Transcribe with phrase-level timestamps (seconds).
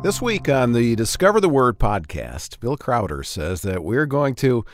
[0.00, 4.64] This week on the Discover the Word podcast, Bill Crowder says that we're going to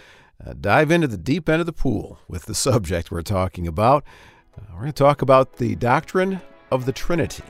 [0.46, 4.04] uh, dive into the deep end of the pool with the subject we're talking about.
[4.54, 7.42] Uh, we're going to talk about the doctrine of the Trinity.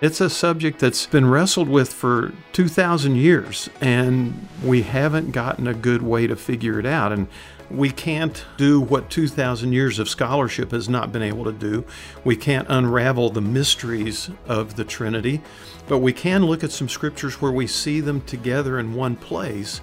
[0.00, 5.74] It's a subject that's been wrestled with for 2,000 years, and we haven't gotten a
[5.74, 7.12] good way to figure it out.
[7.12, 7.28] And
[7.70, 11.84] we can't do what 2,000 years of scholarship has not been able to do.
[12.24, 15.40] We can't unravel the mysteries of the Trinity,
[15.88, 19.80] but we can look at some scriptures where we see them together in one place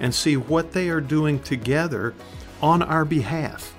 [0.00, 2.14] and see what they are doing together
[2.62, 3.74] on our behalf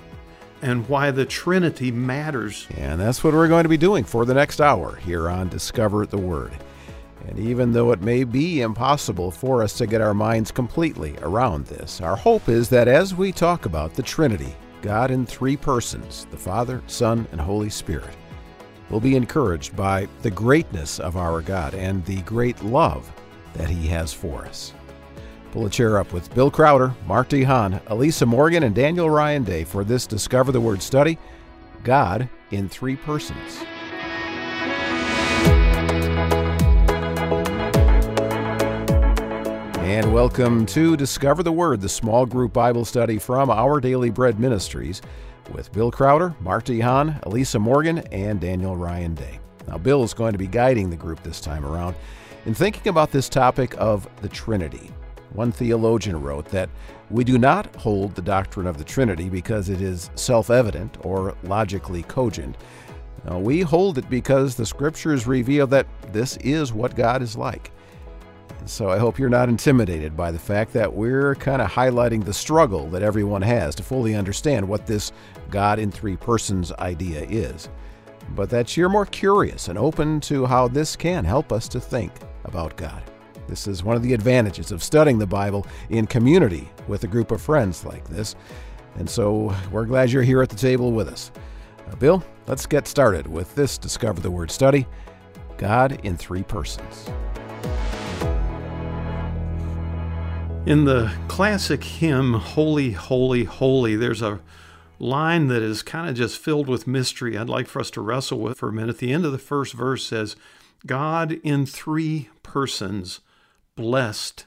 [0.62, 2.66] and why the Trinity matters.
[2.76, 6.06] And that's what we're going to be doing for the next hour here on Discover
[6.06, 6.52] the Word.
[7.28, 11.66] And even though it may be impossible for us to get our minds completely around
[11.66, 16.26] this, our hope is that as we talk about the Trinity, God in three persons,
[16.30, 18.16] the Father, Son, and Holy Spirit,
[18.90, 23.10] we'll be encouraged by the greatness of our God and the great love
[23.54, 24.72] that He has for us.
[25.52, 29.44] Pull a chair up with Bill Crowder, Mart De Haan, Elisa Morgan, and Daniel Ryan
[29.44, 31.18] Day for this Discover the Word study
[31.84, 33.64] God in Three Persons.
[39.92, 44.40] And welcome to Discover the Word, the small group Bible study from Our Daily Bread
[44.40, 45.02] Ministries
[45.52, 49.38] with Bill Crowder, Mart De Haan, Elisa Morgan, and Daniel Ryan Day.
[49.68, 51.94] Now, Bill is going to be guiding the group this time around
[52.46, 54.90] in thinking about this topic of the Trinity.
[55.34, 56.70] One theologian wrote that
[57.10, 61.36] we do not hold the doctrine of the Trinity because it is self evident or
[61.42, 62.56] logically cogent.
[63.26, 67.70] No, we hold it because the scriptures reveal that this is what God is like.
[68.64, 72.32] So I hope you're not intimidated by the fact that we're kind of highlighting the
[72.32, 75.12] struggle that everyone has to fully understand what this
[75.50, 77.68] God in three persons idea is.
[78.36, 82.12] But that you're more curious and open to how this can help us to think
[82.44, 83.02] about God.
[83.48, 87.32] This is one of the advantages of studying the Bible in community with a group
[87.32, 88.36] of friends like this.
[88.96, 91.32] And so we're glad you're here at the table with us.
[91.90, 94.86] Uh, Bill, let's get started with this Discover the Word study
[95.58, 97.10] God in Three Persons.
[100.64, 104.38] In the classic hymn, Holy, Holy, Holy, there's a
[105.00, 108.38] line that is kind of just filled with mystery I'd like for us to wrestle
[108.38, 108.98] with for a minute.
[108.98, 110.36] The end of the first verse says,
[110.86, 113.20] God in three persons,
[113.74, 114.46] blessed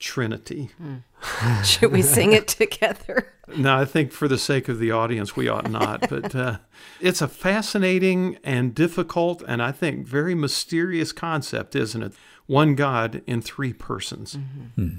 [0.00, 0.70] Trinity.
[0.82, 1.64] Mm.
[1.64, 3.32] Should we sing it together?
[3.56, 6.10] No, I think for the sake of the audience, we ought not.
[6.10, 6.58] but uh,
[7.00, 12.12] it's a fascinating and difficult, and I think very mysterious concept, isn't it?
[12.46, 14.34] One God in three persons.
[14.34, 14.82] Mm-hmm.
[14.82, 14.98] Hmm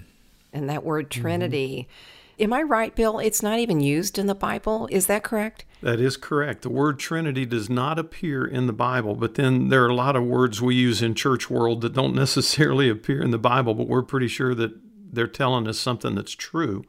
[0.56, 1.22] and that word mm-hmm.
[1.22, 1.88] Trinity.
[1.90, 2.44] Mm-hmm.
[2.44, 3.20] Am I right, Bill?
[3.20, 4.90] It's not even used in the Bible.
[4.92, 5.64] Is that correct?
[5.82, 6.64] That is correct.
[6.64, 10.18] The word Trinity does not appear in the Bible, but then there are a lot
[10.18, 13.88] of words we use in church world that don't necessarily appear in the Bible, but
[13.88, 14.74] we're pretty sure that
[15.14, 16.84] they're telling us something that's true.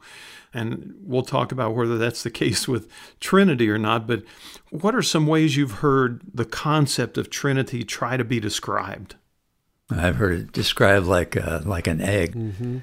[0.53, 2.89] And we'll talk about whether that's the case with
[3.19, 4.05] Trinity or not.
[4.05, 4.23] But
[4.69, 9.15] what are some ways you've heard the concept of Trinity try to be described?
[9.89, 12.35] I've heard it described like a, like an egg.
[12.35, 12.79] Mm-hmm.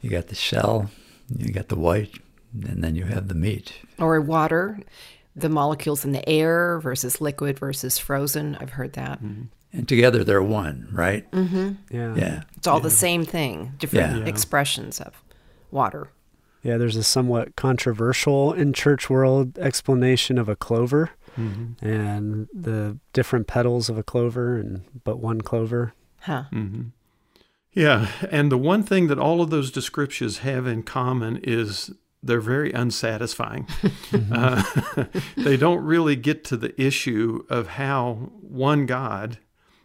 [0.00, 0.90] You got the shell,
[1.36, 2.18] you got the white,
[2.52, 3.74] and then you have the meat.
[3.98, 4.78] Or water,
[5.34, 8.56] the molecules in the air versus liquid versus frozen.
[8.60, 9.22] I've heard that.
[9.22, 9.42] Mm-hmm.
[9.72, 11.30] And together they're one, right?
[11.30, 11.72] Mm-hmm.
[11.90, 12.14] Yeah.
[12.14, 12.42] Yeah.
[12.56, 12.84] It's all yeah.
[12.84, 14.24] the same thing, different yeah.
[14.24, 15.22] expressions of
[15.70, 16.08] water.
[16.62, 21.86] Yeah, there's a somewhat controversial in church world explanation of a clover mm-hmm.
[21.86, 25.94] and the different petals of a clover and but one clover.
[26.20, 26.44] Huh.
[26.52, 26.88] Mm-hmm.
[27.78, 32.40] Yeah, and the one thing that all of those descriptions have in common is they're
[32.40, 33.66] very unsatisfying.
[33.66, 34.32] Mm-hmm.
[34.96, 35.04] uh,
[35.36, 39.38] they don't really get to the issue of how one God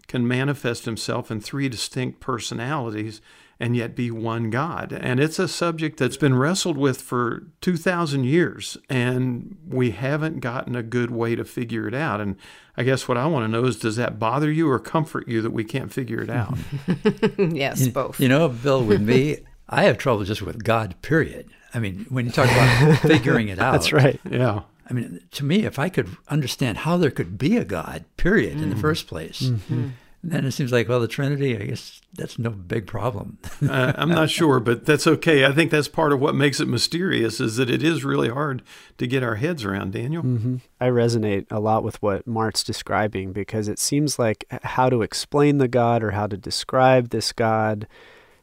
[0.08, 3.22] can manifest himself in three distinct personalities
[3.60, 4.92] and yet be one God.
[4.92, 10.76] And it's a subject that's been wrestled with for 2,000 years, and we haven't gotten
[10.76, 12.20] a good way to figure it out.
[12.20, 12.38] And
[12.76, 15.42] I guess what I want to know is does that bother you or comfort you
[15.42, 16.58] that we can't figure it out?
[17.38, 18.20] yes, both.
[18.20, 19.38] You know, Bill, with me,
[19.70, 21.50] I have trouble just with God, period.
[21.74, 23.74] I mean, when you talk about figuring it out.
[23.74, 24.20] That's right.
[24.30, 24.62] Yeah.
[24.90, 28.58] I mean, to me, if I could understand how there could be a God, period,
[28.58, 28.64] mm.
[28.64, 28.82] in the mm.
[28.82, 29.90] first place, mm-hmm
[30.24, 33.40] then it seems like, well, the Trinity, I guess that's no big problem.
[33.62, 35.46] uh, I'm not sure, but that's okay.
[35.46, 38.64] I think that's part of what makes it mysterious is that it is really hard
[39.00, 40.24] to get our heads around, Daniel.
[40.24, 40.58] Mm-hmm.
[40.80, 45.58] I resonate a lot with what Mart's describing because it seems like how to explain
[45.58, 47.86] the God or how to describe this God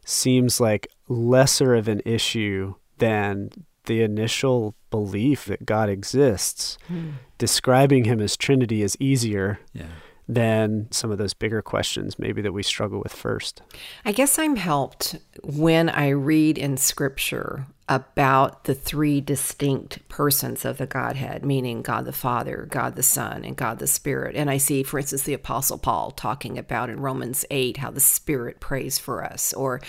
[0.05, 3.50] seems like lesser of an issue than
[3.87, 6.77] the initial belief that God exists.
[6.93, 7.15] Mm.
[7.38, 9.61] Describing him as Trinity is easier.
[9.73, 9.87] Yeah
[10.35, 13.62] than some of those bigger questions maybe that we struggle with first.
[14.05, 20.79] I guess I'm helped when I read in scripture about the three distinct persons of
[20.79, 24.37] the Godhead, meaning God the Father, God the Son, and God the Spirit.
[24.37, 27.99] And I see, for instance, the Apostle Paul talking about in Romans 8 how the
[27.99, 29.53] Spirit prays for us.
[29.55, 29.81] Or,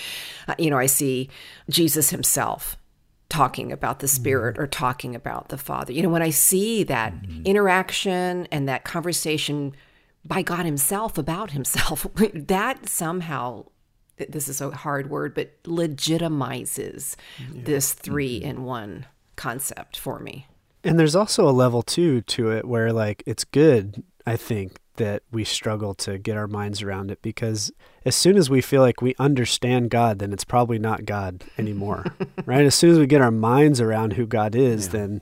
[0.47, 1.29] uh, you know, I see
[1.69, 2.75] Jesus himself
[3.29, 5.93] talking about the Spirit or talking about the Father.
[5.93, 7.13] You know, when I see that
[7.45, 9.75] interaction and that conversation
[10.25, 13.65] by God Himself about Himself, that somehow
[14.17, 17.61] this is a hard word, but legitimizes yeah.
[17.63, 18.49] this 3 mm-hmm.
[18.49, 20.47] in one concept for me.
[20.83, 25.23] And there's also a level two to it where like it's good, I think, that
[25.31, 27.71] we struggle to get our minds around it because
[28.05, 32.05] as soon as we feel like we understand God, then it's probably not God anymore.
[32.45, 32.65] right?
[32.65, 34.91] As soon as we get our minds around who God is, yeah.
[34.91, 35.21] then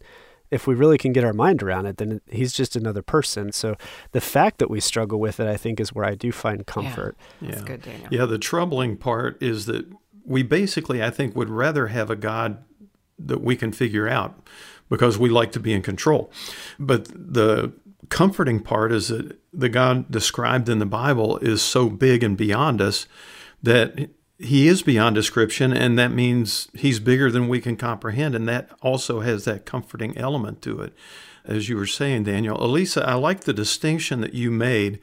[0.51, 3.51] if we really can get our mind around it, then he's just another person.
[3.51, 3.75] So
[4.12, 7.16] the fact that we struggle with it, I think, is where I do find comfort.
[7.42, 7.62] Yeah, yeah.
[7.62, 8.07] good, Daniel.
[8.12, 9.86] Yeah, the troubling part is that
[10.25, 12.63] we basically, I think, would rather have a God
[13.18, 14.48] that we can figure out
[14.90, 16.31] because we like to be in control.
[16.80, 17.74] But the
[18.10, 22.81] comforting part is that the God described in the Bible is so big and beyond
[22.81, 23.07] us
[23.62, 28.36] that he is beyond description, and that means he's bigger than we can comprehend.
[28.36, 30.94] And that also has that comforting element to it,
[31.44, 32.63] as you were saying, Daniel.
[32.63, 35.00] Elisa, I like the distinction that you made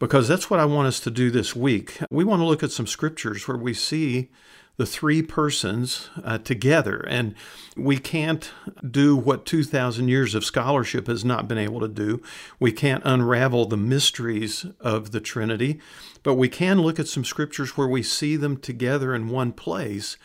[0.00, 1.98] because that's what I want us to do this week.
[2.10, 4.30] We want to look at some scriptures where we see
[4.76, 7.04] the three persons uh, together.
[7.08, 7.34] And
[7.76, 8.50] we can't
[8.88, 12.20] do what 2,000 years of scholarship has not been able to do.
[12.58, 15.80] We can't unravel the mysteries of the Trinity,
[16.22, 20.16] but we can look at some scriptures where we see them together in one place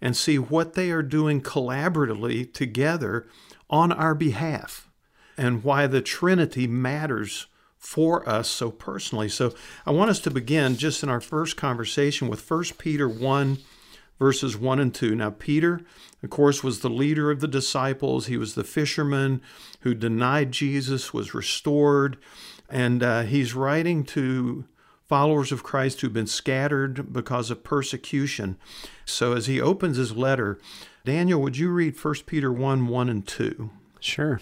[0.00, 3.26] and see what they are doing collaboratively together
[3.68, 4.88] on our behalf
[5.36, 7.46] and why the Trinity matters
[7.76, 9.28] for us so personally.
[9.28, 9.54] So
[9.86, 13.58] I want us to begin just in our first conversation with 1 Peter 1
[14.20, 15.16] verses 1 and 2.
[15.16, 15.80] Now, Peter,
[16.22, 18.26] of course, was the leader of the disciples.
[18.26, 19.40] He was the fisherman
[19.80, 22.18] who denied Jesus, was restored,
[22.68, 24.66] and uh, he's writing to
[25.08, 28.58] followers of Christ who've been scattered because of persecution.
[29.06, 30.60] So, as he opens his letter,
[31.04, 33.70] Daniel, would you read 1 Peter 1 1 and 2?
[34.00, 34.40] Sure.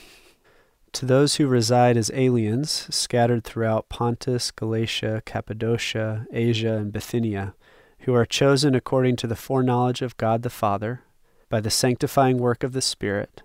[0.92, 7.54] To those who reside as aliens, scattered throughout Pontus, Galatia, Cappadocia, Asia, and Bithynia,
[8.00, 11.02] who are chosen according to the foreknowledge of God the Father,
[11.48, 13.42] by the sanctifying work of the Spirit,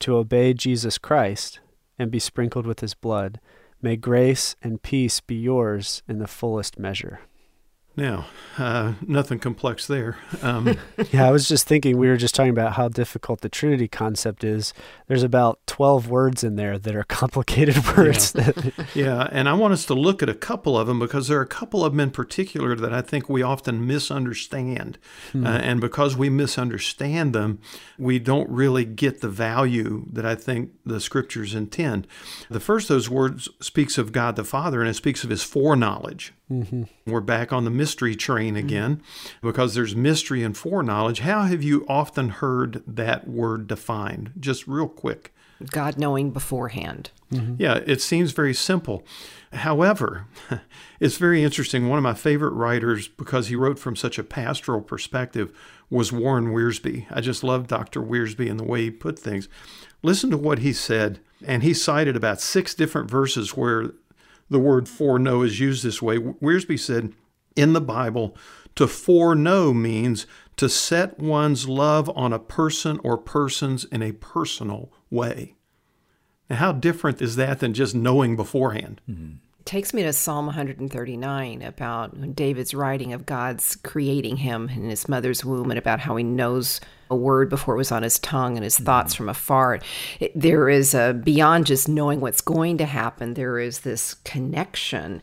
[0.00, 1.60] to obey Jesus Christ
[1.98, 3.40] and be sprinkled with his blood,
[3.80, 7.20] may grace and peace be yours in the fullest measure.
[7.96, 8.26] Now,
[8.58, 10.18] uh, nothing complex there.
[10.42, 10.76] Um,
[11.12, 14.44] yeah, I was just thinking, we were just talking about how difficult the Trinity concept
[14.44, 14.74] is.
[15.06, 18.34] There's about 12 words in there that are complicated words.
[18.34, 18.52] Yeah.
[18.94, 21.42] yeah, and I want us to look at a couple of them because there are
[21.42, 24.98] a couple of them in particular that I think we often misunderstand.
[25.32, 25.46] Hmm.
[25.46, 27.60] Uh, and because we misunderstand them,
[27.98, 32.06] we don't really get the value that I think the scriptures intend.
[32.50, 35.42] The first of those words speaks of God the Father and it speaks of his
[35.42, 36.34] foreknowledge.
[36.50, 36.84] Mm-hmm.
[37.06, 38.66] We're back on the mystery train mm-hmm.
[38.66, 39.46] again mm-hmm.
[39.46, 41.20] because there's mystery and foreknowledge.
[41.20, 44.32] How have you often heard that word defined?
[44.38, 45.34] Just real quick.
[45.70, 47.10] God knowing beforehand.
[47.32, 47.54] Mm-hmm.
[47.58, 49.04] Yeah, it seems very simple.
[49.52, 50.26] However,
[51.00, 51.88] it's very interesting.
[51.88, 55.56] One of my favorite writers, because he wrote from such a pastoral perspective,
[55.88, 57.06] was Warren Wiersbe.
[57.10, 58.02] I just love Dr.
[58.02, 59.48] Wiersbe and the way he put things.
[60.02, 63.92] Listen to what he said, and he cited about six different verses where
[64.48, 66.18] the word foreknow is used this way.
[66.18, 67.12] Wiersbe said,
[67.54, 68.36] in the Bible,
[68.74, 70.26] to foreknow means
[70.56, 75.54] to set one's love on a person or persons in a personal way.
[76.48, 79.00] Now, how different is that than just knowing beforehand?
[79.08, 79.36] Mm-hmm
[79.66, 85.44] takes me to Psalm 139 about David's writing of God's creating him in his mother's
[85.44, 88.64] womb and about how he knows a word before it was on his tongue and
[88.64, 88.84] his mm-hmm.
[88.84, 89.80] thoughts from afar.
[90.20, 95.22] It, there is a beyond just knowing what's going to happen, there is this connection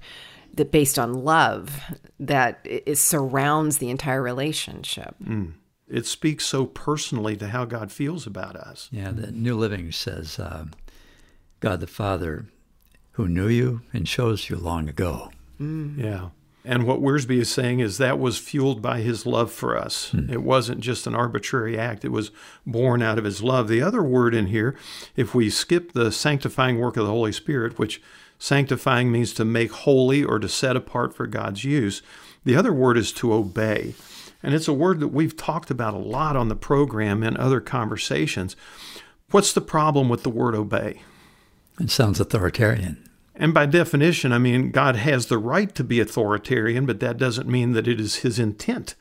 [0.54, 1.82] that based on love
[2.20, 5.16] that it, surrounds the entire relationship.
[5.24, 5.54] Mm.
[5.88, 8.88] It speaks so personally to how God feels about us.
[8.92, 10.66] Yeah, the New Living says, uh,
[11.60, 12.46] God the Father
[13.12, 15.32] who knew you and chose you long ago.
[15.60, 15.98] Mm.
[15.98, 16.30] Yeah.
[16.66, 20.12] And what Wiersbe is saying is that was fueled by his love for us.
[20.12, 20.30] Hmm.
[20.30, 22.32] It wasn't just an arbitrary act, it was
[22.66, 23.68] born out of his love.
[23.68, 24.76] The other word in here,
[25.16, 28.02] if we skip the sanctifying work of the Holy Spirit, which
[28.40, 32.02] sanctifying means to make holy or to set apart for God's use,
[32.46, 33.96] the other word is to obey.
[34.42, 37.62] And it's a word that we've talked about a lot on the program and other
[37.62, 38.58] conversations.
[39.32, 41.02] What's the problem with the word obey?
[41.80, 43.10] It sounds authoritarian.
[43.36, 47.48] And by definition, I mean, God has the right to be authoritarian, but that doesn't
[47.48, 48.96] mean that it is his intent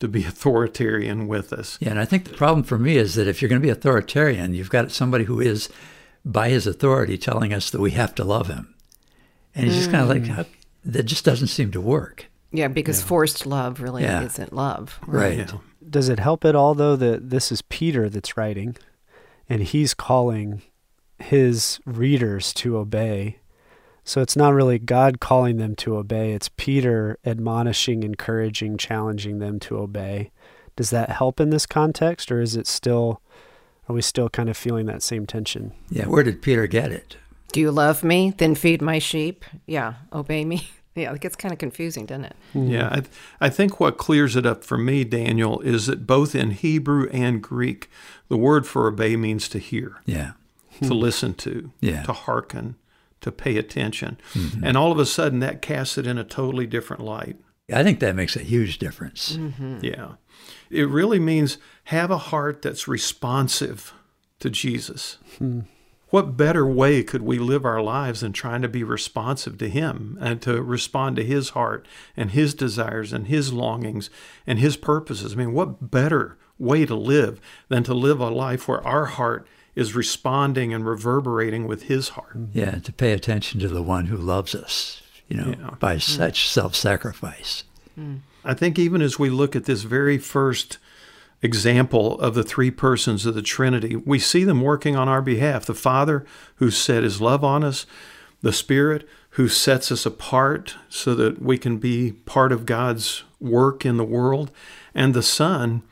[0.00, 1.78] to be authoritarian with us.
[1.80, 3.70] Yeah, and I think the problem for me is that if you're going to be
[3.70, 5.68] authoritarian, you've got somebody who is,
[6.24, 8.74] by his authority, telling us that we have to love him.
[9.54, 10.46] And he's just kind of like, mm.
[10.84, 12.26] that just doesn't seem to work.
[12.52, 14.22] Yeah, because forced love really Yeah.
[14.22, 14.98] isn't love.
[15.06, 15.38] Right.
[15.38, 15.58] Yeah.
[15.88, 18.76] Does it help at all, though, that this is Peter that's writing
[19.48, 20.62] and he's calling
[21.18, 23.38] his readers to obey?
[24.08, 29.60] So it's not really God calling them to obey, it's Peter admonishing, encouraging, challenging them
[29.60, 30.30] to obey.
[30.76, 33.20] Does that help in this context, or is it still,
[33.86, 35.72] are we still kind of feeling that same tension?
[35.90, 37.18] Yeah, where did Peter get it?
[37.52, 38.32] Do you love me?
[38.34, 39.44] Then feed my sheep.
[39.66, 40.68] Yeah, obey me.
[40.94, 42.36] Yeah, it gets kind of confusing, doesn't it?
[42.54, 42.70] Mm-hmm.
[42.72, 43.06] Yeah, I, th-
[43.40, 47.40] I think what clears it up for me, Daniel, is that both in Hebrew and
[47.40, 47.88] Greek,
[48.28, 50.32] the word for obey means to hear, Yeah.
[50.82, 52.02] to listen to, Yeah.
[52.02, 52.74] to hearken,
[53.20, 54.18] to pay attention.
[54.34, 54.64] Mm-hmm.
[54.64, 57.36] And all of a sudden, that casts it in a totally different light.
[57.72, 59.36] I think that makes a huge difference.
[59.36, 59.78] Mm-hmm.
[59.82, 60.12] Yeah.
[60.70, 63.92] It really means have a heart that's responsive
[64.40, 65.18] to Jesus.
[65.38, 65.60] Hmm.
[66.10, 70.16] What better way could we live our lives than trying to be responsive to Him
[70.20, 74.08] and to respond to His heart and His desires and His longings
[74.46, 75.34] and His purposes?
[75.34, 79.46] I mean, what better way to live than to live a life where our heart
[79.78, 82.36] is responding and reverberating with His heart?
[82.52, 85.70] Yeah, to pay attention to the one who loves us, you know, Yeah.
[85.78, 87.64] by such self sacrifice.
[88.44, 90.78] I think even as we look at this very first
[91.42, 95.64] example of the three persons of the Trinity, we see them working on our behalf.
[95.66, 96.24] The Father
[96.56, 97.86] who set his love on us,
[98.42, 103.84] the Spirit who sets us apart so that we can be part of God's work
[103.86, 104.50] in the world,
[104.94, 105.82] and the Son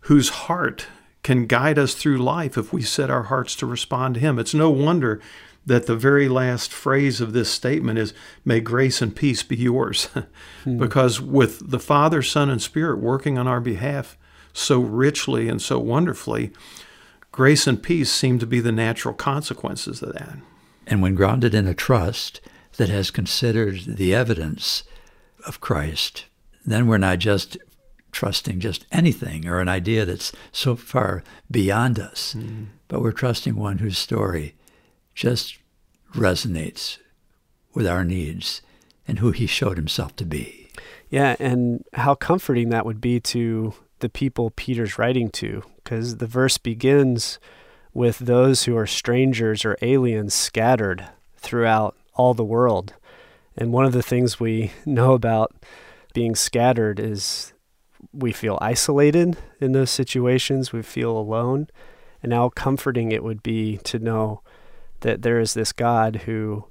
[0.00, 0.86] whose heart
[1.24, 4.38] can guide us through life if we set our hearts to respond to him.
[4.38, 5.20] It's no wonder
[5.66, 8.12] that the very last phrase of this statement is,
[8.44, 10.08] May grace and peace be yours.
[10.64, 10.78] Hmm.
[10.78, 14.16] because with the Father, Son, and Spirit working on our behalf
[14.54, 16.52] so richly and so wonderfully,
[17.32, 20.38] grace and peace seem to be the natural consequences of that.
[20.86, 22.40] And when grounded in a trust
[22.78, 24.84] that has considered the evidence
[25.46, 26.24] of Christ,
[26.64, 27.58] then we're not just
[28.14, 32.64] trusting just anything or an idea that's so far beyond us, hmm.
[32.88, 34.54] but we're trusting one whose story
[35.14, 35.58] just
[36.14, 36.98] resonates
[37.74, 38.62] with our needs
[39.06, 40.68] and who he showed himself to be.
[41.10, 46.26] Yeah, and how comforting that would be to the people Peter's writing to, because the
[46.26, 47.38] verse begins
[47.92, 51.06] with those who are strangers or aliens scattered
[51.36, 52.94] throughout all the world.
[53.56, 55.54] And one of the things we know about
[56.12, 57.53] being scattered is
[58.12, 61.68] we feel isolated in those situations, we feel alone.
[62.22, 64.40] And how comforting it would be to know
[65.00, 66.64] that there is this God who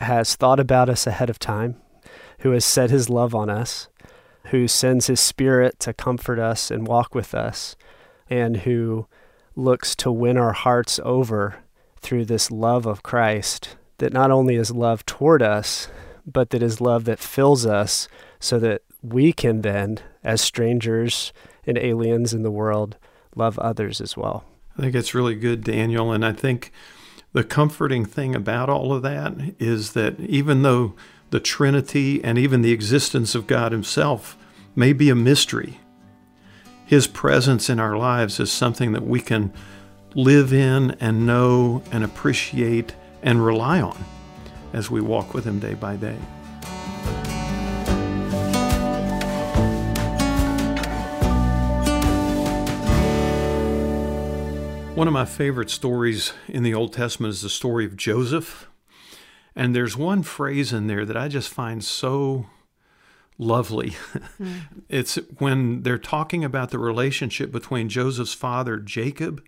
[0.00, 1.76] has thought about us ahead of time,
[2.40, 3.88] who has set his love on us,
[4.46, 7.76] who sends his spirit to comfort us and walk with us,
[8.28, 9.06] and who
[9.54, 11.56] looks to win our hearts over
[12.00, 15.88] through this love of Christ that not only is love toward us,
[16.24, 18.08] but that is love that fills us
[18.40, 21.32] so that we can then, as strangers
[21.66, 22.96] and aliens in the world,
[23.34, 24.44] love others as well.
[24.78, 26.12] I think it's really good, Daniel.
[26.12, 26.72] And I think
[27.32, 30.94] the comforting thing about all of that is that even though
[31.30, 34.36] the Trinity and even the existence of God Himself
[34.74, 35.80] may be a mystery,
[36.86, 39.52] His presence in our lives is something that we can
[40.14, 44.04] live in and know and appreciate and rely on
[44.72, 46.16] as we walk with Him day by day.
[54.98, 58.68] One of my favorite stories in the Old Testament is the story of Joseph.
[59.54, 62.46] And there's one phrase in there that I just find so
[63.38, 63.94] lovely.
[64.88, 69.40] it's when they're talking about the relationship between Joseph's father, Jacob,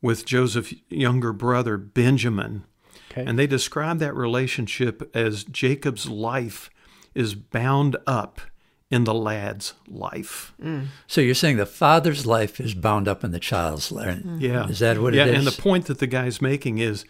[0.00, 2.64] with Joseph's younger brother, Benjamin.
[3.10, 3.26] Okay.
[3.26, 6.70] And they describe that relationship as Jacob's life
[7.14, 8.40] is bound up
[8.90, 10.54] in the lad's life.
[10.62, 10.86] Mm.
[11.06, 14.16] So you're saying the father's life is bound up in the child's life.
[14.16, 14.40] Mm-hmm.
[14.40, 14.66] Yeah.
[14.68, 15.32] Is that what yeah, it is?
[15.32, 17.04] Yeah, and the point that the guy's making is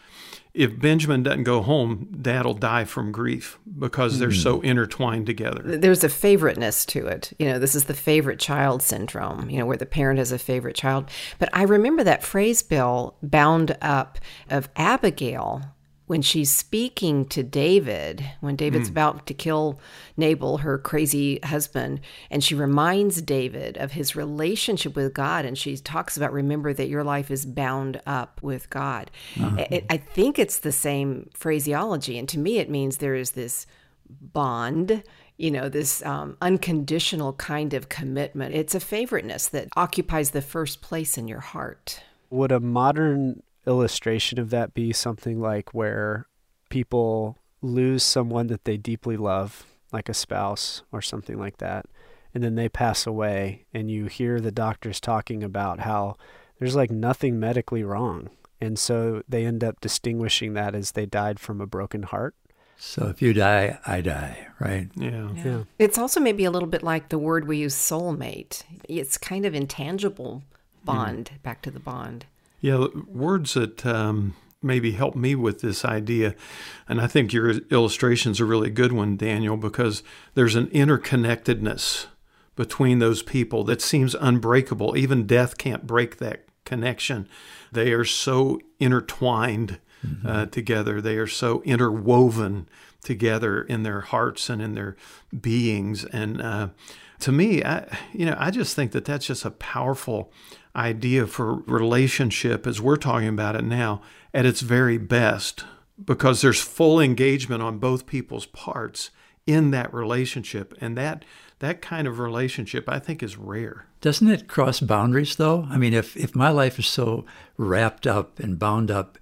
[0.55, 4.43] if Benjamin doesn't go home, dad'll die from grief because they're mm.
[4.43, 5.63] so intertwined together.
[5.63, 7.33] There's a favoriteness to it.
[7.39, 10.39] You know, this is the favorite child syndrome, you know, where the parent has a
[10.39, 11.11] favorite child.
[11.39, 14.19] But I remember that phrase, Bill, bound up
[14.51, 15.63] of Abigail
[16.09, 19.79] when she's speaking to David, when David's about to kill
[20.17, 22.01] Nabal, her crazy husband,
[22.31, 26.89] and she reminds David of his relationship with God, and she talks about, remember that
[26.89, 29.11] your life is bound up with God.
[29.39, 32.19] I, I think it's the same phraseology.
[32.19, 33.67] And to me, it means there is this
[34.09, 35.03] bond,
[35.37, 38.55] you know, this um, unconditional kind of commitment.
[38.55, 42.03] It's a favoriteness that occupies the first place in your heart.
[42.31, 46.27] Would a modern illustration of that be something like where
[46.71, 51.87] people lose someone that they deeply love, like a spouse or something like that,
[52.35, 56.17] and then they pass away, and you hear the doctors talking about how
[56.59, 58.31] there's like nothing medically wrong.
[58.61, 62.35] And so they end up distinguishing that as they died from a broken heart.
[62.77, 64.89] So if you die, I die, right?
[64.95, 65.31] Yeah.
[65.35, 65.65] Yeah.
[65.79, 68.65] It's also maybe a little bit like the word we use, soulmate.
[68.89, 70.85] It's kind of intangible mm-hmm.
[70.85, 72.27] bond, back to the bond.
[72.61, 76.35] Yeah, words that um, maybe help me with this idea.
[76.89, 80.03] And I think your illustration's a really good one, Daniel, because
[80.35, 82.07] there's an interconnectedness
[82.57, 84.97] between those people that seems unbreakable.
[84.97, 87.29] Even death can't break that connection.
[87.71, 89.79] They are so intertwined
[90.25, 92.69] uh, together, they are so interwoven
[93.03, 94.97] together in their hearts and in their
[95.41, 96.05] beings.
[96.05, 96.69] And uh,
[97.21, 100.33] to me, I, you know, I just think that that's just a powerful
[100.77, 104.01] idea for relationship as we're talking about it now
[104.33, 105.65] at its very best
[106.03, 109.11] because there's full engagement on both people's parts
[109.47, 111.25] in that relationship and that
[111.61, 113.87] that kind of relationship I think is rare.
[114.01, 115.67] Doesn't it cross boundaries though?
[115.69, 117.25] I mean, if, if my life is so
[117.57, 119.19] wrapped up and bound up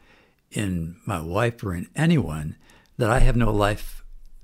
[0.50, 2.56] in my wife or in anyone
[2.98, 3.95] that I have no life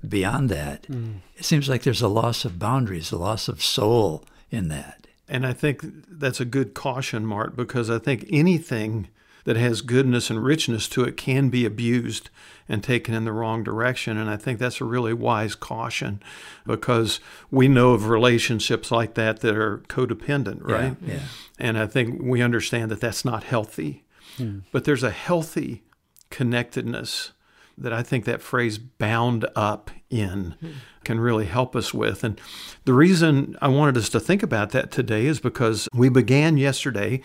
[0.07, 1.15] beyond that, mm.
[1.35, 5.07] it seems like there's a loss of boundaries, a loss of soul in that.
[5.27, 9.07] And I think that's a good caution, Mart, because I think anything
[9.45, 12.29] that has goodness and richness to it can be abused
[12.69, 14.17] and taken in the wrong direction.
[14.17, 16.21] And I think that's a really wise caution
[16.65, 17.19] because
[17.51, 20.95] we know of relationships like that that are codependent, right?
[21.05, 21.19] Yeah.
[21.59, 24.05] And I think we understand that that's not healthy.
[24.37, 24.59] Hmm.
[24.71, 25.83] But there's a healthy
[26.29, 27.32] connectedness
[27.77, 30.55] that I think that phrase bound up in
[31.03, 32.23] can really help us with.
[32.23, 32.39] And
[32.85, 37.21] the reason I wanted us to think about that today is because we began yesterday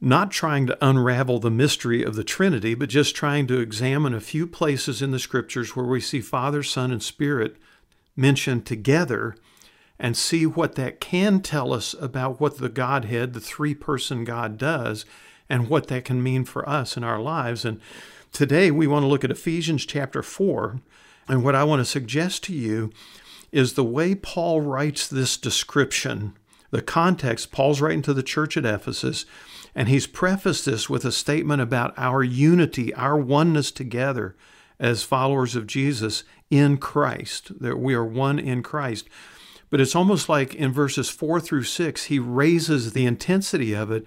[0.00, 4.20] not trying to unravel the mystery of the Trinity, but just trying to examine a
[4.20, 7.56] few places in the scriptures where we see Father, Son, and Spirit
[8.16, 9.34] mentioned together
[9.98, 14.58] and see what that can tell us about what the Godhead, the three person God,
[14.58, 15.06] does
[15.48, 17.64] and what that can mean for us in our lives.
[17.64, 17.80] And
[18.34, 20.80] today we want to look at Ephesians chapter 4.
[21.28, 22.92] And what I want to suggest to you
[23.50, 26.36] is the way Paul writes this description,
[26.70, 27.52] the context.
[27.52, 29.24] Paul's writing to the church at Ephesus,
[29.74, 34.36] and he's prefaced this with a statement about our unity, our oneness together
[34.78, 39.08] as followers of Jesus in Christ, that we are one in Christ.
[39.70, 44.04] But it's almost like in verses four through six, he raises the intensity of it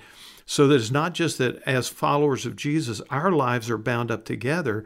[0.49, 4.23] so that it's not just that as followers of Jesus, our lives are bound up
[4.23, 4.85] together,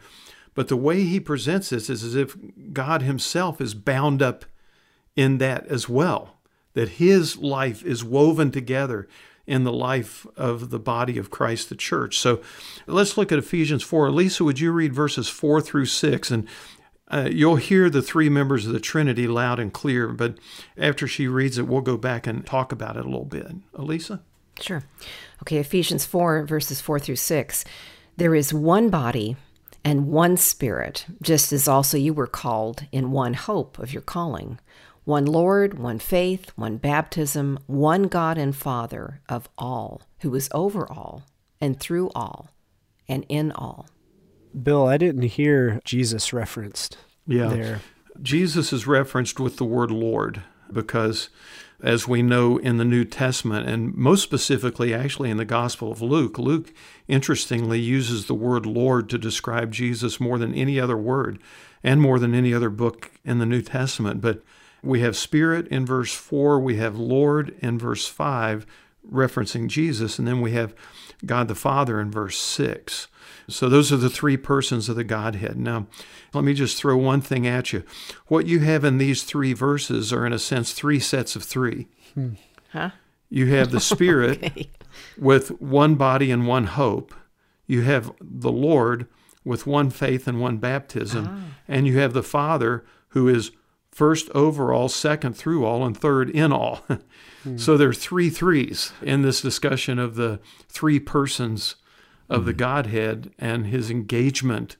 [0.56, 2.36] but the way he presents this is as if
[2.74, 4.44] God himself is bound up
[5.16, 6.40] in that as well,
[6.74, 9.08] that his life is woven together
[9.46, 12.18] in the life of the body of Christ, the church.
[12.18, 12.42] So
[12.88, 14.10] let's look at Ephesians 4.
[14.10, 16.32] Lisa, would you read verses 4 through 6?
[16.32, 16.48] And
[17.08, 20.40] uh, you'll hear the three members of the Trinity loud and clear, but
[20.76, 23.52] after she reads it, we'll go back and talk about it a little bit.
[23.76, 24.24] Elisa?
[24.62, 24.84] Sure.
[25.44, 27.66] Okay, Ephesians 4, verses 4 through 6.
[28.18, 29.36] There is one body
[29.84, 34.60] and one spirit, just as also you were called in one hope of your calling.
[35.04, 40.86] One Lord, one faith, one baptism, one God and Father of all, who is over
[40.92, 41.24] all,
[41.60, 42.50] and through all,
[43.08, 43.88] and in all.
[44.62, 47.48] Bill, I didn't hear Jesus referenced Yeah.
[47.48, 47.82] there.
[48.22, 51.30] Jesus is referenced with the word Lord because,
[51.82, 56.02] as we know in the New Testament, and most specifically, actually, in the Gospel of
[56.02, 56.74] Luke, Luke
[57.08, 61.40] interestingly uses the word Lord to describe Jesus more than any other word
[61.84, 64.22] and more than any other book in the New Testament.
[64.22, 64.44] But
[64.84, 68.66] we have Spirit in verse 4, we have Lord in verse 5,
[69.12, 70.76] referencing Jesus, and then we have
[71.26, 73.08] God the Father in verse 6.
[73.52, 75.58] So those are the three persons of the Godhead.
[75.58, 75.88] Now,
[76.34, 77.84] let me just throw one thing at you.
[78.28, 81.88] What you have in these three verses are, in a sense, three sets of three.
[82.14, 82.30] Hmm.
[82.72, 82.92] Huh?
[83.30, 84.70] You have the Spirit Okay.
[85.18, 87.14] with one body and one hope.
[87.68, 89.08] You have the Lord
[89.44, 91.28] with one faith and one baptism.
[91.30, 91.58] Ah.
[91.68, 93.52] And you have the Father who is
[93.92, 96.82] first over all, second through all, and third in all.
[97.44, 97.58] Hmm.
[97.58, 101.76] So there are three threes in this discussion of the three persons
[102.32, 104.78] of the Godhead and his engagement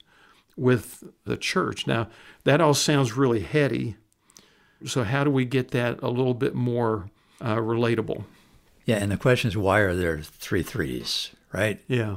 [0.56, 1.86] with the church.
[1.86, 2.08] Now,
[2.44, 3.96] that all sounds really heady.
[4.86, 7.10] So, how do we get that a little bit more
[7.40, 8.24] uh, relatable?
[8.86, 11.80] Yeah, and the question is why are there three threes, right?
[11.86, 12.16] Yeah.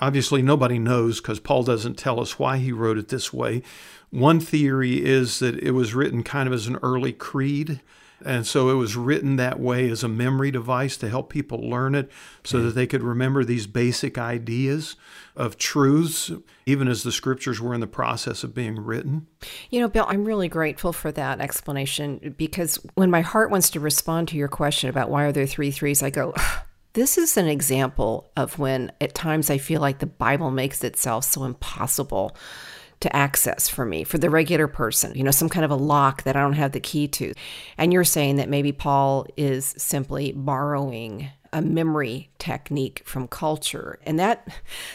[0.00, 3.62] Obviously, nobody knows because Paul doesn't tell us why he wrote it this way.
[4.10, 7.80] One theory is that it was written kind of as an early creed.
[8.24, 11.94] And so it was written that way as a memory device to help people learn
[11.94, 12.10] it
[12.44, 14.96] so that they could remember these basic ideas
[15.36, 16.30] of truths,
[16.66, 19.26] even as the scriptures were in the process of being written.
[19.70, 23.80] You know, Bill, I'm really grateful for that explanation because when my heart wants to
[23.80, 26.34] respond to your question about why are there three threes, I go,
[26.94, 31.24] this is an example of when at times I feel like the Bible makes itself
[31.24, 32.36] so impossible
[33.02, 36.22] to access for me, for the regular person, you know, some kind of a lock
[36.22, 37.34] that I don't have the key to.
[37.76, 43.98] And you're saying that maybe Paul is simply borrowing a memory technique from culture.
[44.06, 44.48] And that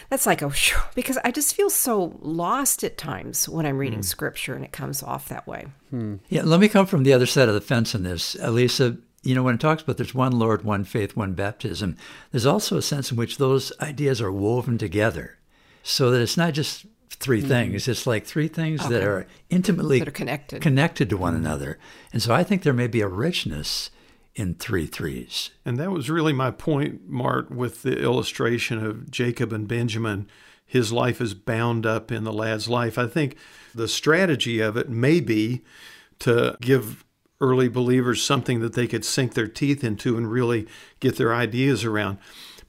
[0.10, 0.52] that's like a
[0.96, 4.06] because I just feel so lost at times when I'm reading mm.
[4.06, 5.67] scripture and it comes off that way.
[5.91, 6.15] Hmm.
[6.30, 8.36] Yeah, let me come from the other side of the fence in this.
[8.39, 11.98] Elisa, you know, when it talks about there's one Lord, one faith, one baptism,
[12.32, 15.38] there's also a sense in which those ideas are woven together
[15.84, 17.48] so that it's not just three mm-hmm.
[17.48, 17.88] things.
[17.88, 18.93] It's like three things okay.
[18.93, 20.62] that are intimately that are connected.
[20.62, 21.80] connected to one another.
[22.13, 23.89] And so I think there may be a richness
[24.36, 25.50] in three threes.
[25.65, 30.28] And that was really my point, Mart, with the illustration of Jacob and Benjamin.
[30.65, 32.98] His life is bound up in the lad's life.
[32.98, 33.36] I think
[33.74, 35.63] the strategy of it may be
[36.20, 37.04] to give
[37.39, 40.67] early believers something that they could sink their teeth into and really
[41.00, 42.17] get their ideas around.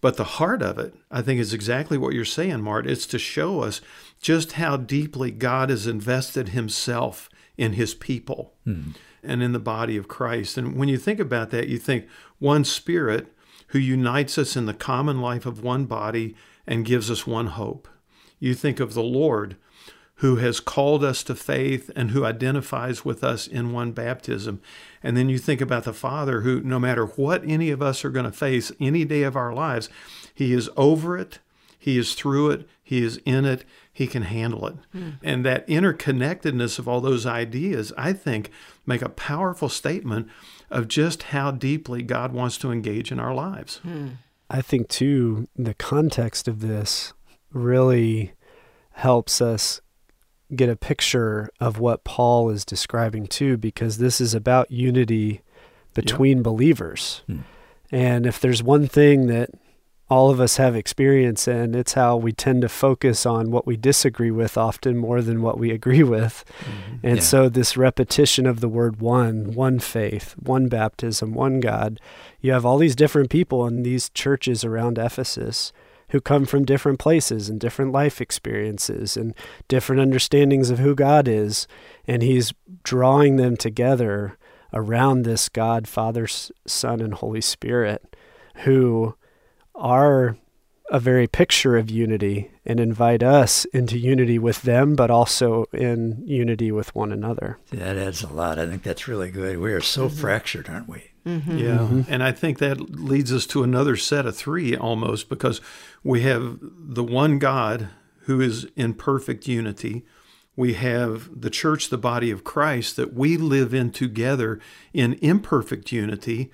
[0.01, 2.87] But the heart of it, I think, is exactly what you're saying, Mart.
[2.87, 3.81] It's to show us
[4.21, 8.91] just how deeply God has invested himself in his people hmm.
[9.23, 10.57] and in the body of Christ.
[10.57, 12.07] And when you think about that, you think
[12.39, 13.33] one spirit
[13.69, 16.35] who unites us in the common life of one body
[16.67, 17.89] and gives us one hope.
[18.39, 19.57] You think of the Lord
[20.19, 24.61] who has called us to faith and who identifies with us in one baptism.
[25.01, 28.11] And then you think about the Father who, no matter what any of us are
[28.11, 29.89] going to face any day of our lives,
[30.35, 31.39] He is over it,
[31.79, 33.65] He is through it, He is in it,
[33.99, 34.77] He can handle it.
[34.95, 35.15] Mm.
[35.25, 38.53] And that interconnectedness of all those ideas, I think,
[38.87, 40.29] make a powerful statement
[40.71, 43.81] of just how deeply God wants to engage in our lives.
[43.85, 44.19] Mm.
[44.49, 47.13] I think, too, the context of this
[47.53, 48.35] really
[48.93, 49.81] helps us
[50.55, 55.41] get a picture of what Paul is describing too, because this is about unity
[55.93, 57.23] between believers.
[57.27, 57.41] Hmm.
[57.91, 59.51] And if there's one thing that
[60.11, 63.77] all of us have experience in, it's how we tend to focus on what we
[63.77, 66.45] disagree with often more than what we agree with.
[66.61, 67.07] Mm-hmm.
[67.07, 67.23] And yeah.
[67.23, 72.01] so, this repetition of the word one, one faith, one baptism, one God,
[72.41, 75.73] you have all these different people in these churches around Ephesus
[76.11, 79.35] who come from different places and different life experiences and
[79.69, 81.67] different understandings of who God is.
[82.07, 84.39] And He's drawing them together
[84.73, 88.17] around this God, Father, Son, and Holy Spirit,
[88.65, 89.15] who
[89.79, 90.37] are
[90.91, 96.23] a very picture of unity and invite us into unity with them, but also in
[96.27, 97.59] unity with one another.
[97.71, 98.59] That adds a lot.
[98.59, 99.59] I think that's really good.
[99.59, 100.17] We are so mm-hmm.
[100.17, 101.11] fractured, aren't we?
[101.27, 101.59] Mm-hmm.
[101.59, 101.79] Yeah.
[101.79, 102.03] Mm-hmm.
[102.09, 105.61] And I think that leads us to another set of three almost because
[106.03, 107.91] we have the one God
[108.23, 110.07] who is in perfect unity.
[110.57, 114.59] We have the church, the body of Christ, that we live in together
[114.93, 116.51] in imperfect unity,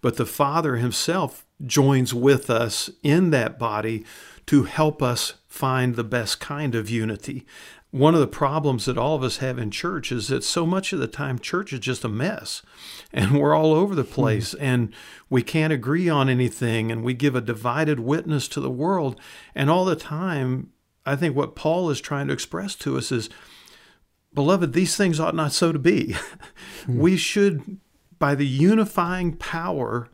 [0.00, 4.04] but the Father Himself joins with us in that body
[4.46, 7.46] to help us find the best kind of unity
[7.96, 10.92] one of the problems that all of us have in church is that so much
[10.92, 12.62] of the time church is just a mess
[13.12, 14.12] and we're all over the hmm.
[14.12, 14.64] place mm-hmm.
[14.64, 14.94] and
[15.30, 19.18] we can't agree on anything and we give a divided witness to the world
[19.54, 20.70] and all the time
[21.04, 23.30] i think what paul is trying to express to us is
[24.34, 26.98] beloved these things ought not so to be mm-hmm.
[27.00, 27.78] we should
[28.18, 30.08] by the unifying power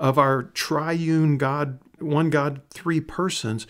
[0.00, 3.66] of our triune god one god three persons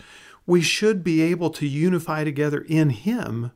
[0.49, 3.51] we should be able to unify together in him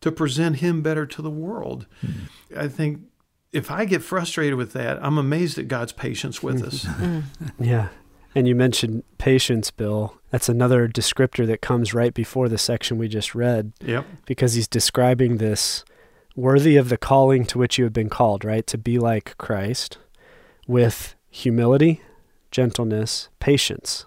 [0.00, 1.86] to present him better to the world.
[2.06, 2.58] Mm-hmm.
[2.58, 3.00] I think
[3.52, 6.86] if I get frustrated with that, I'm amazed at God's patience with us.
[7.58, 7.88] yeah.
[8.34, 10.16] And you mentioned patience, Bill.
[10.30, 13.72] That's another descriptor that comes right before the section we just read.
[13.80, 14.06] Yep.
[14.26, 15.84] Because he's describing this
[16.36, 18.66] worthy of the calling to which you have been called, right?
[18.68, 19.98] To be like Christ
[20.68, 22.00] with humility,
[22.52, 24.06] gentleness, patience.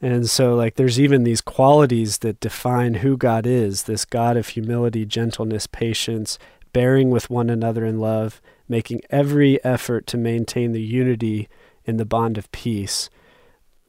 [0.00, 4.48] And so, like, there's even these qualities that define who God is this God of
[4.48, 6.38] humility, gentleness, patience,
[6.72, 11.46] bearing with one another in love, making every effort to maintain the unity
[11.84, 13.10] in the bond of peace.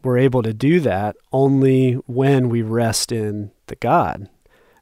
[0.04, 4.30] We're able to do that only when we rest in the God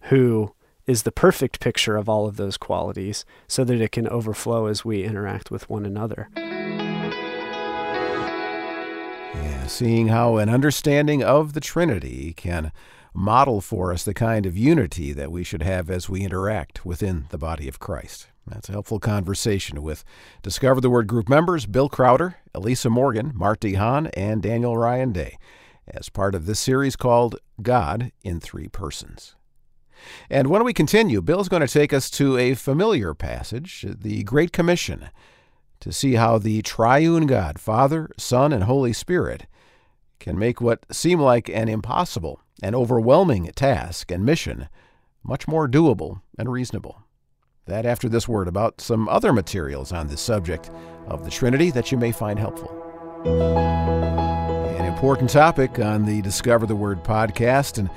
[0.10, 0.54] who
[0.88, 4.84] is the perfect picture of all of those qualities so that it can overflow as
[4.84, 6.30] we interact with one another.
[9.44, 12.72] Yeah, seeing how an understanding of the Trinity can
[13.14, 17.26] model for us the kind of unity that we should have as we interact within
[17.30, 18.28] the body of Christ.
[18.46, 20.04] That's a helpful conversation with
[20.44, 25.12] Discover the Word group members Bill Crowder, Elisa Morgan, Mart De Haan, and Daniel Ryan
[25.12, 25.38] Day
[25.88, 29.36] as part of this series called God in Three Persons.
[30.30, 34.52] And when we continue, Bill's going to take us to a familiar passage, the Great
[34.52, 35.10] Commission,
[35.86, 39.46] to see how the triune God, Father, Son, and Holy Spirit,
[40.20, 44.68] can make what seem like an impossible and overwhelming task and mission
[45.24, 47.04] much more doable and reasonable.
[47.68, 50.72] That after this word about some other materials on this subject
[51.06, 52.72] of the Trinity that you may find helpful.
[53.24, 57.78] An important topic on the Discover the Word podcast.
[57.78, 57.92] And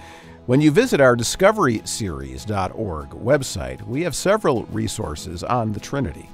[0.45, 6.29] when you visit our discoveryseries.org website, we have several resources on the Trinity.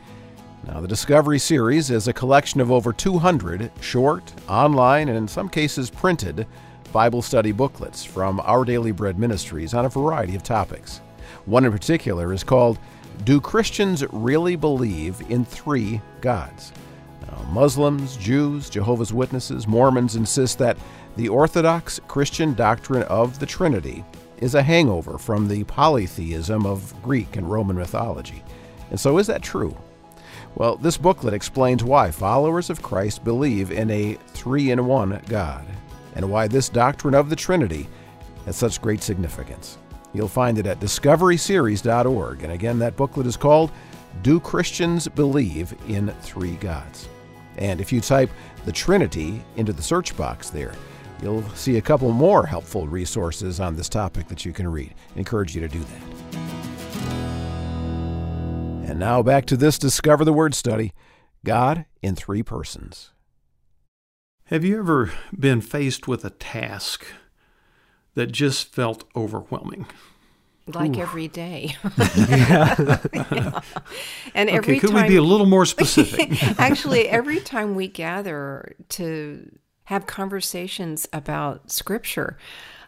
[0.67, 5.49] Now, the Discovery Series is a collection of over 200 short, online, and in some
[5.49, 6.47] cases printed
[6.91, 11.03] Bible study booklets from Our Daily Bread Ministries on a variety of topics.
[11.45, 12.79] One in particular is called
[13.25, 16.73] Do Christians Really Believe in Three Gods?
[17.23, 20.79] Now, Muslims, Jews, Jehovah's Witnesses, Mormons insist that
[21.17, 24.03] the Orthodox Christian doctrine of the Trinity
[24.39, 28.43] is a hangover from the polytheism of Greek and Roman mythology.
[28.91, 29.77] And so, is that true?
[30.57, 35.65] Well, this booklet explains why followers of Christ believe in a three in one God
[36.15, 37.89] and why this doctrine of the Trinity
[38.47, 39.79] has such great significance.
[40.13, 42.43] You'll find it at discoveryseries.org.
[42.45, 43.73] And again, that booklet is called
[44.23, 47.09] Do Christians Believe in Three Gods?
[47.59, 48.31] And if you type
[48.65, 50.75] the Trinity into the search box there,
[51.21, 54.95] you'll see a couple more helpful resources on this topic that you can read.
[55.17, 56.74] I encourage you to do that.
[58.87, 60.93] And now back to this Discover the Word study
[61.43, 63.13] God in Three Persons.
[64.49, 67.07] Have you ever been faced with a task
[68.15, 69.87] that just felt overwhelming?
[70.67, 71.01] Like Ooh.
[71.01, 71.77] every day.
[71.99, 72.75] yeah.
[73.15, 73.61] yeah.
[74.35, 76.43] And okay, every could time, we be a little more specific?
[76.61, 79.51] actually, every time we gather to
[79.85, 82.37] have conversations about scripture,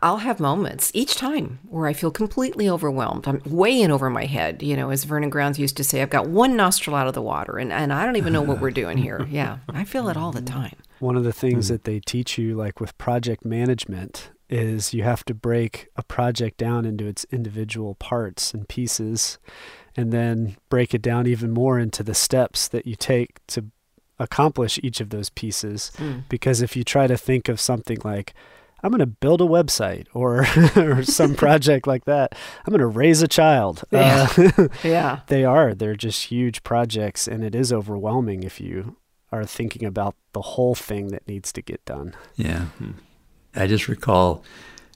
[0.07, 3.27] I'll have moments each time where I feel completely overwhelmed.
[3.27, 4.63] I'm way in over my head.
[4.63, 7.23] You know, as Vernon Grounds used to say, I've got one nostril out of the
[7.23, 9.27] water and, and I don't even know what we're doing here.
[9.37, 10.77] Yeah, I feel it all the time.
[11.01, 11.75] One of the things mm-hmm.
[11.75, 16.57] that they teach you, like with project management, is you have to break a project
[16.57, 19.39] down into its individual parts and pieces
[19.97, 23.65] and then break it down even more into the steps that you take to
[24.19, 25.91] accomplish each of those pieces.
[25.97, 26.23] Mm.
[26.29, 28.33] Because if you try to think of something like,
[28.87, 30.47] I'm going to build a website or
[30.77, 32.37] or some project like that.
[32.65, 33.83] I'm going to raise a child.
[33.91, 34.29] Yeah.
[34.37, 35.21] Uh, yeah.
[35.27, 35.75] They are.
[35.75, 38.97] They're just huge projects and it is overwhelming if you
[39.33, 42.15] are thinking about the whole thing that needs to get done.
[42.37, 42.67] Yeah.
[42.79, 42.93] Hmm.
[43.57, 44.45] I just recall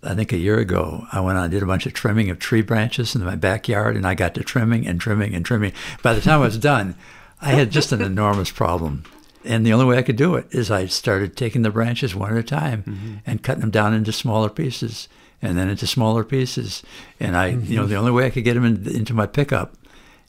[0.05, 2.38] I think a year ago, I went on and did a bunch of trimming of
[2.38, 5.72] tree branches in my backyard, and I got to trimming and trimming and trimming.
[6.03, 6.94] By the time I was done,
[7.42, 9.03] I had just an enormous problem.
[9.44, 12.33] And the only way I could do it is I started taking the branches one
[12.33, 13.14] at a time mm-hmm.
[13.26, 15.09] and cutting them down into smaller pieces
[15.40, 16.83] and then into smaller pieces.
[17.18, 17.70] And I, mm-hmm.
[17.70, 17.90] you know, mm-hmm.
[17.90, 19.76] the only way I could get them in, into my pickup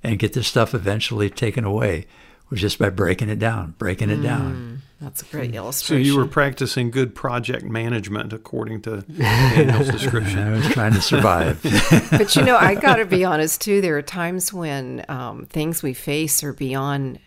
[0.04, 2.08] and get this stuff eventually taken away
[2.50, 4.82] was just by breaking it down, breaking it mm, down.
[5.00, 6.04] That's a great illustration.
[6.04, 10.39] So you were practicing good project management according to Daniel's description.
[10.39, 11.62] I was trying to survive.
[12.12, 13.80] but you know, I got to be honest too.
[13.80, 17.19] There are times when um, things we face are beyond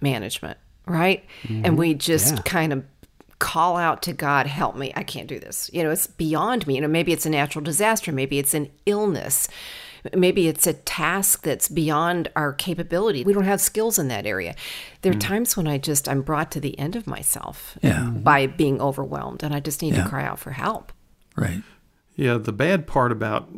[0.00, 1.24] management right?
[1.42, 1.66] Mm-hmm.
[1.66, 2.42] And we just yeah.
[2.42, 2.84] kind of
[3.38, 4.92] call out to God, help me.
[4.94, 5.68] I can't do this.
[5.72, 6.76] You know, it's beyond me.
[6.76, 9.48] You know, maybe it's a natural disaster, maybe it's an illness.
[10.14, 13.22] Maybe it's a task that's beyond our capability.
[13.22, 14.56] We don't have skills in that area.
[15.02, 15.20] There are mm.
[15.20, 18.10] times when I just I'm brought to the end of myself yeah.
[18.10, 20.02] by being overwhelmed and I just need yeah.
[20.02, 20.92] to cry out for help.
[21.36, 21.62] Right.
[22.16, 23.48] Yeah, the bad part about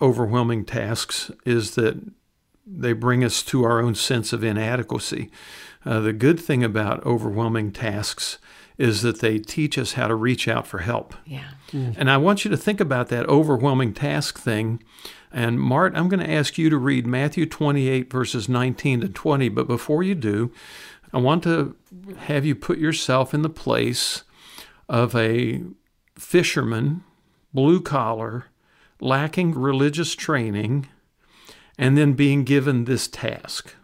[0.00, 2.00] overwhelming tasks is that
[2.66, 5.30] they bring us to our own sense of inadequacy.
[5.84, 8.38] Uh, the good thing about overwhelming tasks
[8.76, 11.14] is that they teach us how to reach out for help.
[11.26, 11.50] Yeah.
[11.70, 11.94] Mm.
[11.98, 14.82] And I want you to think about that overwhelming task thing.
[15.30, 19.48] And Mart, I'm going to ask you to read Matthew 28, verses 19 to 20.
[19.50, 20.50] But before you do,
[21.12, 21.76] I want to
[22.18, 24.22] have you put yourself in the place
[24.88, 25.62] of a
[26.16, 27.04] fisherman,
[27.52, 28.46] blue collar,
[29.00, 30.88] lacking religious training,
[31.78, 33.74] and then being given this task.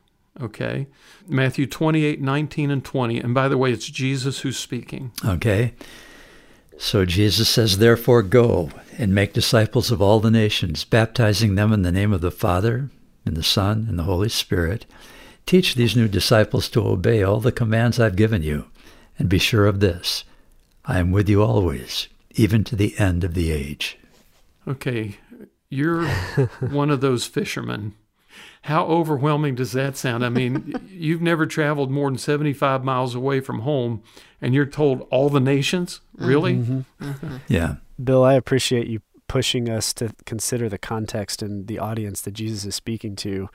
[0.40, 0.86] Okay?
[1.26, 3.20] Matthew 28, 19, and 20.
[3.20, 5.12] And by the way, it's Jesus who's speaking.
[5.24, 5.74] Okay.
[6.78, 11.82] So Jesus says, Therefore go and make disciples of all the nations, baptizing them in
[11.82, 12.90] the name of the Father,
[13.24, 14.86] and the Son, and the Holy Spirit.
[15.46, 18.66] Teach these new disciples to obey all the commands I've given you,
[19.18, 20.24] and be sure of this
[20.84, 23.98] I am with you always, even to the end of the age.
[24.68, 25.16] Okay,
[25.68, 26.06] you're
[26.60, 27.94] one of those fishermen.
[28.62, 30.24] How overwhelming does that sound?
[30.24, 34.02] I mean, you've never traveled more than 75 miles away from home,
[34.40, 36.00] and you're told all the nations?
[36.16, 36.54] Really?
[36.54, 37.04] Mm-hmm.
[37.04, 37.36] Mm-hmm.
[37.48, 37.76] Yeah.
[38.02, 42.64] Bill, I appreciate you pushing us to consider the context and the audience that Jesus
[42.64, 43.48] is speaking to.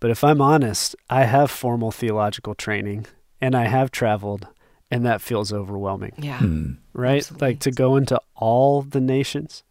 [0.00, 3.06] But if I'm honest, I have formal theological training
[3.40, 4.46] and I have traveled,
[4.90, 6.12] and that feels overwhelming.
[6.18, 6.38] Yeah.
[6.38, 6.72] Hmm.
[6.92, 7.18] Right?
[7.18, 7.48] Absolutely.
[7.48, 9.62] Like to go into all the nations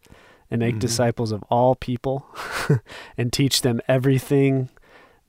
[0.50, 0.80] and make Mhm.
[0.80, 2.26] disciples of all people
[3.18, 4.68] and teach them everything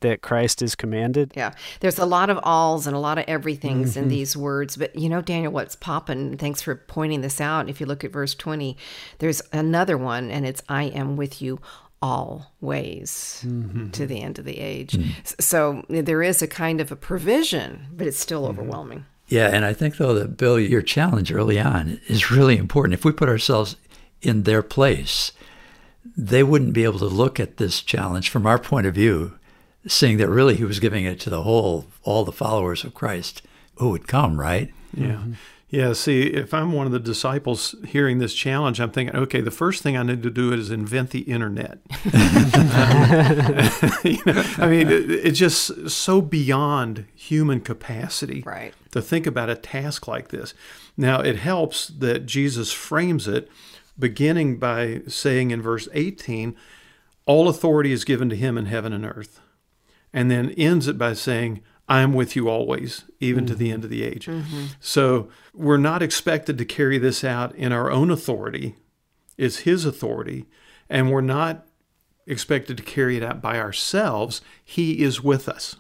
[0.01, 1.33] that Christ has commanded.
[1.35, 1.51] Yeah,
[1.81, 3.99] there's a lot of alls and a lot of everythings Mm-hmm.
[4.03, 4.77] in these words.
[4.77, 6.37] But you know, Daniel, what's popping?
[6.37, 7.67] Thanks for pointing this out.
[7.67, 8.77] If you look at verse 20,
[9.17, 11.59] there's another one, and it's I am with you
[12.01, 13.89] always Mm-hmm.
[13.91, 14.97] to the end of the age.
[15.23, 18.59] S- So there is a kind of a provision, but it's still Mm-hmm.
[18.59, 19.05] overwhelming.
[19.27, 22.93] Yeah, and I think though that Bill, your challenge early on is really important.
[22.95, 23.75] If we put ourselves
[24.21, 25.31] in their place,
[26.17, 29.37] they wouldn't be able to look at this challenge from our point of view,
[29.87, 33.41] seeing that really he was giving it to the whole, all the followers of Christ
[33.75, 34.73] who would come, right?
[34.93, 35.21] Yeah.
[35.69, 35.93] Yeah.
[35.93, 39.83] See, if I'm one of the disciples hearing this challenge, I'm thinking, okay, the first
[39.83, 41.77] thing I need to do is invent the internet.
[44.03, 48.73] You know, I mean, it, it's just so beyond human capacity Right.
[48.91, 50.53] to think about a task like this.
[50.97, 53.49] Now, it helps that Jesus frames it
[53.99, 56.55] beginning by saying in verse 18,
[57.25, 59.39] all authority is given to him in heaven and earth.
[60.11, 63.83] And then ends it by saying, I am with you always, even to the end
[63.83, 64.27] of the age.
[64.27, 64.65] Mm-hmm.
[64.79, 68.75] So we're not expected to carry this out in our own authority,
[69.37, 70.45] it's his authority.
[70.91, 71.67] And we're not
[72.25, 74.41] expected to carry it out by ourselves.
[74.63, 75.75] He is with us.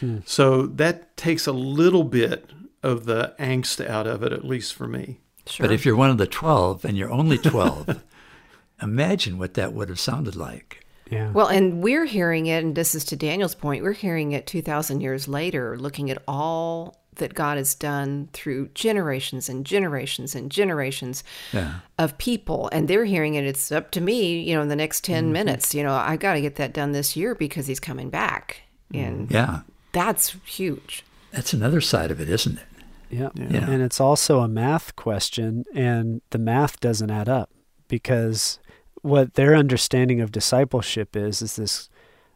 [0.00, 0.18] Hmm.
[0.24, 2.50] So that takes a little bit
[2.82, 5.20] of the angst out of it, at least for me.
[5.50, 5.66] Sure.
[5.66, 8.02] But if you're one of the 12 and you're only 12,
[8.82, 10.86] imagine what that would have sounded like.
[11.10, 11.32] Yeah.
[11.32, 15.00] Well, and we're hearing it, and this is to Daniel's point, we're hearing it 2,000
[15.00, 21.24] years later, looking at all that God has done through generations and generations and generations
[21.52, 21.80] Yeah.
[21.98, 22.68] of people.
[22.72, 25.32] And they're hearing it, it's up to me, you know, in the next 10 mm-hmm.
[25.32, 28.62] minutes, you know, I got to get that done this year because he's coming back.
[28.94, 29.34] And mm-hmm.
[29.34, 29.60] Yeah.
[29.92, 31.04] that's huge.
[31.32, 32.64] That's another side of it, isn't it?
[33.10, 33.30] Yeah.
[33.34, 33.68] Yeah.
[33.68, 37.50] And it's also a math question, and the math doesn't add up
[37.88, 38.58] because
[39.02, 41.88] what their understanding of discipleship is is this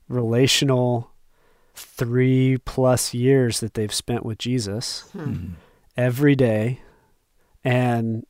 [0.09, 1.11] relational
[1.75, 5.25] three plus years that they've spent with Jesus hmm.
[5.25, 5.47] Hmm.
[5.97, 6.81] every day.
[7.65, 8.27] And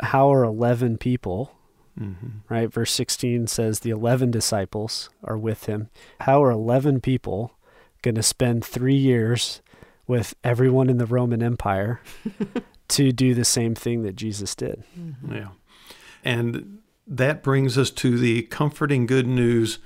[0.00, 1.52] how are 11 people,
[1.98, 2.38] mm-hmm.
[2.48, 2.72] right?
[2.72, 5.90] Verse 16 says the 11 disciples are with him.
[6.20, 7.52] How are 11 people
[8.02, 9.60] going to spend three years
[10.08, 12.00] with everyone in the Roman Empire
[12.88, 14.82] to do the same thing that Jesus did?
[15.30, 15.48] Yeah.
[16.24, 19.78] And that brings us to the comforting good news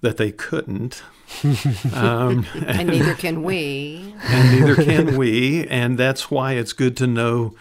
[0.00, 1.02] that they couldn't.
[1.94, 4.14] um, And neither can we.
[4.24, 5.66] and neither can we.
[5.68, 7.54] And that's why it's good to know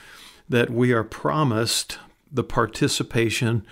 [0.49, 1.97] that we are promised
[2.31, 3.65] the participation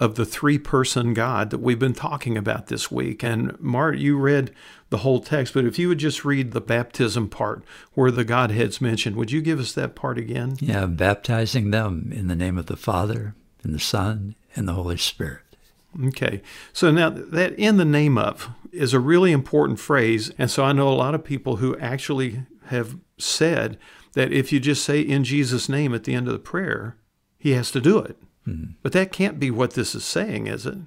[0.00, 3.22] of the three person God that we've been talking about this week.
[3.22, 4.50] And Mart, you read
[4.88, 8.80] the whole text, but if you would just read the baptism part where the Godhead's
[8.80, 10.56] mentioned, would you give us that part again?
[10.58, 14.96] Yeah, baptizing them in the name of the Father and the Son and the Holy
[14.96, 15.42] Spirit.
[16.06, 16.40] Okay.
[16.72, 20.30] So now that in the name of is a really important phrase.
[20.38, 23.76] And so I know a lot of people who actually have said
[24.14, 26.96] that if you just say in Jesus' name at the end of the prayer,
[27.38, 28.16] he has to do it.
[28.82, 30.78] But that can't be what this is saying, is it?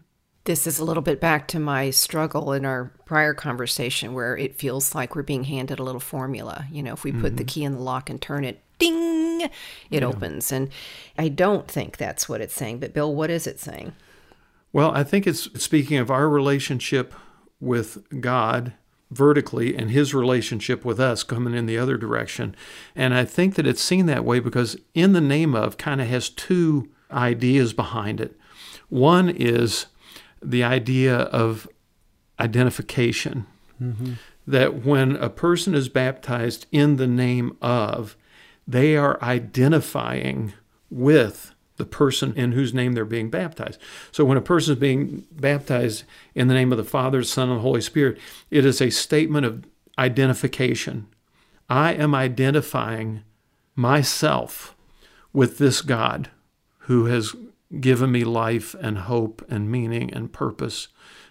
[0.46, 4.58] This is a little bit back to my struggle in our prior conversation where it
[4.58, 6.66] feels like we're being handed a little formula.
[6.70, 7.46] You know, if we put the mm-hmm.
[7.46, 9.50] key in the lock and turn it, ding,
[9.90, 10.52] it opens.
[10.52, 10.70] And
[11.18, 12.80] I don't think that's what it's saying.
[12.80, 13.94] But Bill, what is it saying?
[14.74, 17.14] Well, I think it's speaking of our relationship
[17.62, 18.74] with God
[19.12, 22.56] vertically and his relationship with us coming in the other direction.
[22.96, 26.08] And I think that it's seen that way because in the name of kind of
[26.08, 28.38] has two ideas behind it.
[28.90, 29.88] One is
[30.42, 31.68] the idea of
[32.40, 33.46] identification.
[33.82, 34.14] Mm-hmm.
[34.46, 38.18] That when a person is baptized in the name of,
[38.68, 40.54] they are identifying
[40.90, 43.80] with the person in whose name they're being baptized.
[44.12, 46.04] So when a person is being baptized
[46.36, 48.20] in the name of the Father, Son, and Holy Spirit,
[48.52, 49.66] it is a statement of
[49.98, 51.08] identification.
[51.70, 53.24] I am identifying
[53.76, 54.76] myself
[55.32, 56.30] with this God
[56.88, 57.36] who has
[57.80, 60.90] given me life and hope and meaning and purpose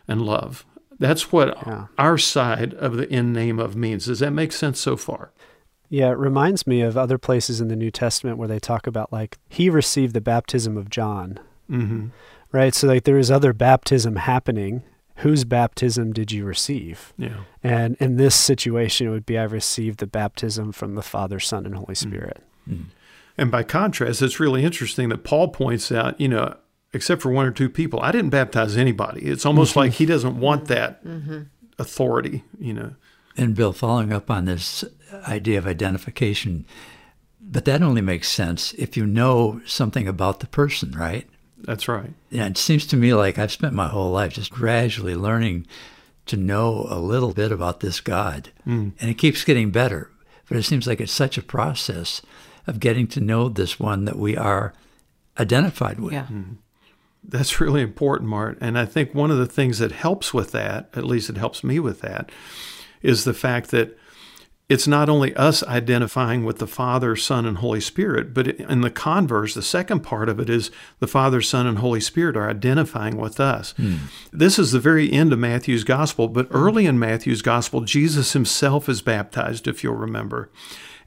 [0.09, 0.65] and love.
[0.99, 1.87] That's what Yeah.
[1.99, 4.07] our side of the in name of means.
[4.07, 5.31] Does that make sense so far?
[5.89, 9.13] Yeah, it reminds me of other places in the New Testament where they talk about
[9.13, 11.39] like he received the baptism of John,
[11.71, 12.07] Mm-hmm.
[12.51, 12.75] right?
[12.75, 14.83] So like there is other baptism happening.
[15.17, 17.13] Whose baptism did you receive?
[17.19, 17.41] Yeah.
[17.63, 21.67] And in this situation, it would be I received the baptism from the Father, Son,
[21.67, 22.43] and Holy Spirit.
[23.39, 26.57] And by contrast, it's really interesting that Paul points out, you know,
[26.93, 29.23] except for one or two people, I didn't baptize anybody.
[29.23, 31.03] It's almost like he doesn't want that
[31.79, 32.95] authority, you know.
[33.37, 34.85] And Bill, following up on this
[35.27, 36.67] idea of identification,
[37.41, 41.27] but that only makes sense if you know something about the person, right?
[41.59, 42.13] That's right.
[42.31, 45.67] Yeah, it seems to me like I've spent my whole life just gradually learning
[46.27, 48.51] to know a little bit about this God.
[48.65, 48.91] Hmm.
[49.01, 50.11] And it keeps getting better.
[50.49, 52.21] But it seems like it's such a process
[52.67, 54.73] of getting to know this one that we are
[55.39, 56.13] identified with.
[56.13, 56.27] Yeah.
[56.27, 56.43] Hmm.
[57.25, 58.59] That's really important, Mart.
[58.61, 61.63] And I think one of the things that helps with that, at least it helps
[61.63, 62.31] me with that,
[63.01, 63.97] is the fact that
[64.69, 68.91] it's not only us identifying with the Father, Son, and Holy Spirit, but in the
[68.91, 73.19] converse, the second part of it is the Father, Son, and Holy Spirit are identifying
[73.19, 73.73] with us.
[73.77, 73.97] Hmm.
[74.33, 78.89] This is the very end of Matthew's gospel, but early in Matthew's gospel, Jesus himself
[78.89, 80.49] is baptized, if you'll remember.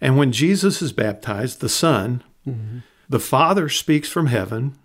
[0.06, 2.82] And when Jesus is baptized, the Son, mm-hmm.
[3.10, 4.78] the Father speaks from heaven,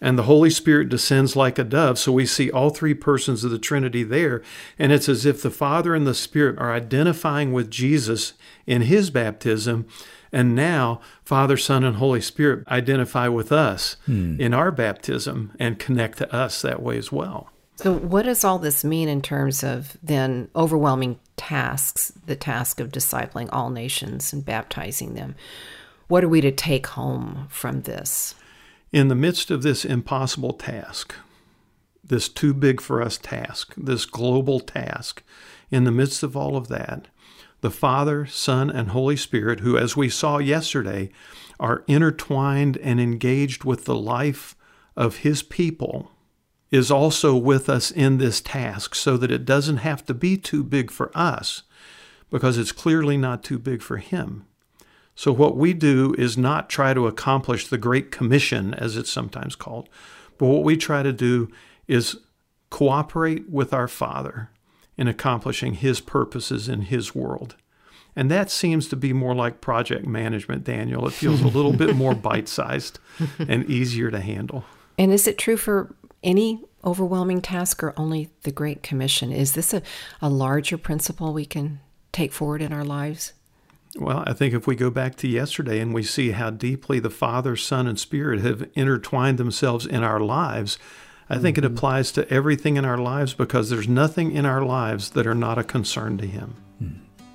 [0.00, 1.98] and the Holy Spirit descends like a dove.
[1.98, 4.40] So we see all three persons of the Trinity there.
[4.78, 8.32] And it's as if the Father and the Spirit are identifying with Jesus
[8.66, 9.86] in his baptism.
[10.32, 14.40] And now Father, Son, and Holy Spirit identify with us hmm.
[14.40, 17.50] in our baptism and connect to us that way as well.
[17.76, 22.90] So, what does all this mean in terms of then overwhelming tasks, the task of
[22.90, 25.34] discipling all nations and baptizing them?
[26.08, 28.34] What are we to take home from this?
[28.92, 31.14] in the midst of this impossible task,
[32.04, 35.22] this too big for us task, this global task,
[35.70, 37.08] in the midst of all of that,
[37.62, 41.10] the Father, Son, and Holy Spirit, who, as we saw yesterday,
[41.58, 44.54] are intertwined and engaged with the life
[44.94, 46.11] of His people,
[46.72, 50.64] is also with us in this task so that it doesn't have to be too
[50.64, 51.62] big for us
[52.30, 54.46] because it's clearly not too big for Him.
[55.14, 59.54] So, what we do is not try to accomplish the Great Commission, as it's sometimes
[59.54, 59.90] called,
[60.38, 61.52] but what we try to do
[61.86, 62.16] is
[62.70, 64.48] cooperate with our Father
[64.96, 67.54] in accomplishing His purposes in His world.
[68.16, 71.06] And that seems to be more like project management, Daniel.
[71.06, 72.98] It feels a little bit more bite sized
[73.38, 74.64] and easier to handle.
[74.98, 79.32] And is it true for any overwhelming task or only the Great Commission?
[79.32, 79.82] Is this a,
[80.20, 81.80] a larger principle we can
[82.12, 83.32] take forward in our lives?
[83.96, 87.10] Well, I think if we go back to yesterday and we see how deeply the
[87.10, 90.78] Father, Son, and Spirit have intertwined themselves in our lives,
[91.28, 91.74] I think it mm-hmm.
[91.76, 95.58] applies to everything in our lives because there's nothing in our lives that are not
[95.58, 96.56] a concern to Him.
[96.78, 96.88] Hmm.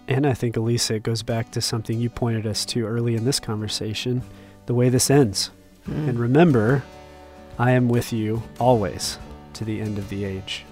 [0.07, 3.25] And I think, Elisa, it goes back to something you pointed us to early in
[3.25, 4.23] this conversation
[4.65, 5.51] the way this ends.
[5.87, 6.09] Mm.
[6.09, 6.83] And remember,
[7.59, 9.17] I am with you always
[9.53, 10.63] to the end of the age.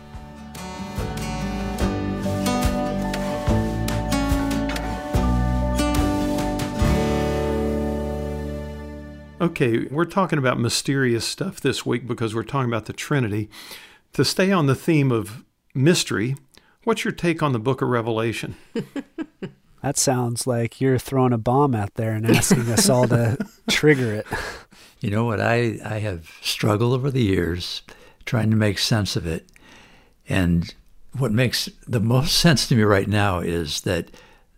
[9.42, 13.50] Okay, we're talking about mysterious stuff this week because we're talking about the Trinity.
[14.14, 16.36] To stay on the theme of mystery,
[16.84, 18.56] what's your take on the book of Revelation?
[19.86, 23.38] That sounds like you're throwing a bomb out there and asking us all to
[23.70, 24.26] trigger it.
[25.06, 25.40] You know what?
[25.40, 27.84] I, I have struggled over the years
[28.26, 29.48] trying to make sense of it.
[30.28, 30.74] And
[31.16, 34.10] what makes the most sense to me right now is that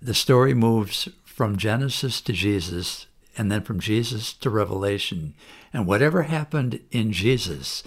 [0.01, 5.33] the story moves from Genesis to Jesus and then from Jesus to Revelation.
[5.73, 7.83] And whatever happened in Jesus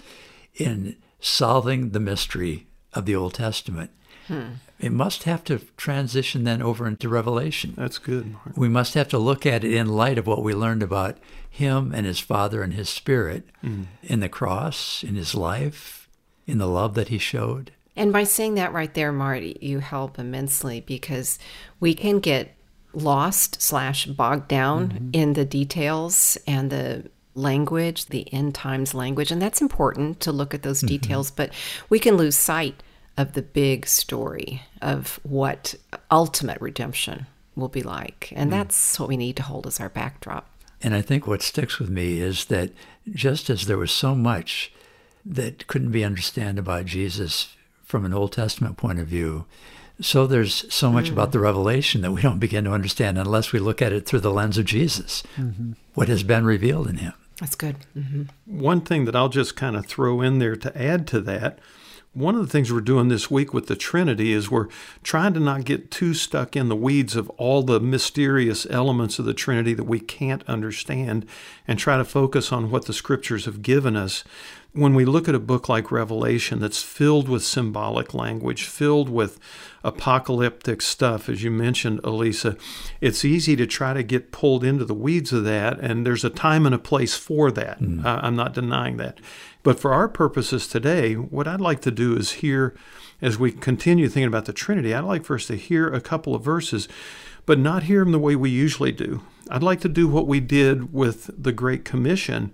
[0.53, 3.89] in solving the mystery of the Old Testament,
[4.27, 4.53] Hmm.
[4.79, 7.73] it must have to transition then over into Revelation.
[7.77, 8.31] That's good.
[8.33, 8.57] Mart.
[8.57, 11.17] We must have to look at it in light of what we learned about
[11.49, 13.83] him and his Father and his Spirit hmm.
[14.03, 16.07] in the cross, in his life,
[16.47, 17.71] in the love that he showed.
[17.95, 21.37] And by saying that right there, Marty, you help immensely because
[21.79, 22.55] we can get
[22.93, 25.09] lost slash bogged down mm-hmm.
[25.13, 29.31] in the details and the language, the end times language.
[29.31, 30.87] And that's important to look at those mm-hmm.
[30.87, 31.51] details, but
[31.89, 32.81] we can lose sight
[33.17, 35.75] of the big story of what
[36.09, 38.31] ultimate redemption will be like.
[38.35, 38.57] And hmm.
[38.57, 40.49] that's what we need to hold as our backdrop.
[40.81, 42.71] And I think what sticks with me is that
[43.11, 44.73] just as there was so much
[45.23, 49.45] that couldn't be understood about Jesus from an Old Testament point of view,
[49.99, 51.13] so there's so much hmm.
[51.13, 54.21] about the revelation that we don't begin to understand unless we look at it through
[54.21, 55.73] the lens of Jesus, mm-hmm.
[55.93, 57.13] what has been revealed in him.
[57.39, 57.75] That's good.
[57.97, 58.59] Mm-hmm.
[58.59, 61.59] One thing that I'll just kind of throw in there to add to that
[62.13, 64.67] one of the things we're doing this week with the Trinity is we're
[65.01, 69.23] trying to not get too stuck in the weeds of all the mysterious elements of
[69.23, 71.25] the Trinity that we can't understand
[71.67, 74.25] and try to focus on what the scriptures have given us.
[74.73, 79.37] When we look at a book like Revelation that's filled with symbolic language, filled with
[79.83, 82.55] apocalyptic stuff, as you mentioned, Elisa,
[83.01, 86.29] it's easy to try to get pulled into the weeds of that, and there's a
[86.29, 87.81] time and a place for that.
[87.81, 88.05] Mm.
[88.05, 89.19] Uh, I'm not denying that.
[89.63, 92.75] But for our purposes today, what I'd like to do is hear,
[93.21, 96.33] as we continue thinking about the Trinity, I'd like for us to hear a couple
[96.33, 96.87] of verses,
[97.45, 99.21] but not hear them the way we usually do.
[99.49, 102.53] I'd like to do what we did with the Great Commission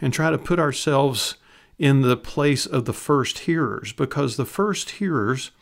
[0.00, 1.36] and try to put ourselves
[1.78, 5.52] in the place of the first hearers, because the first hearers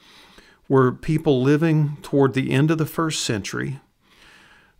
[0.69, 3.81] were people living toward the end of the first century.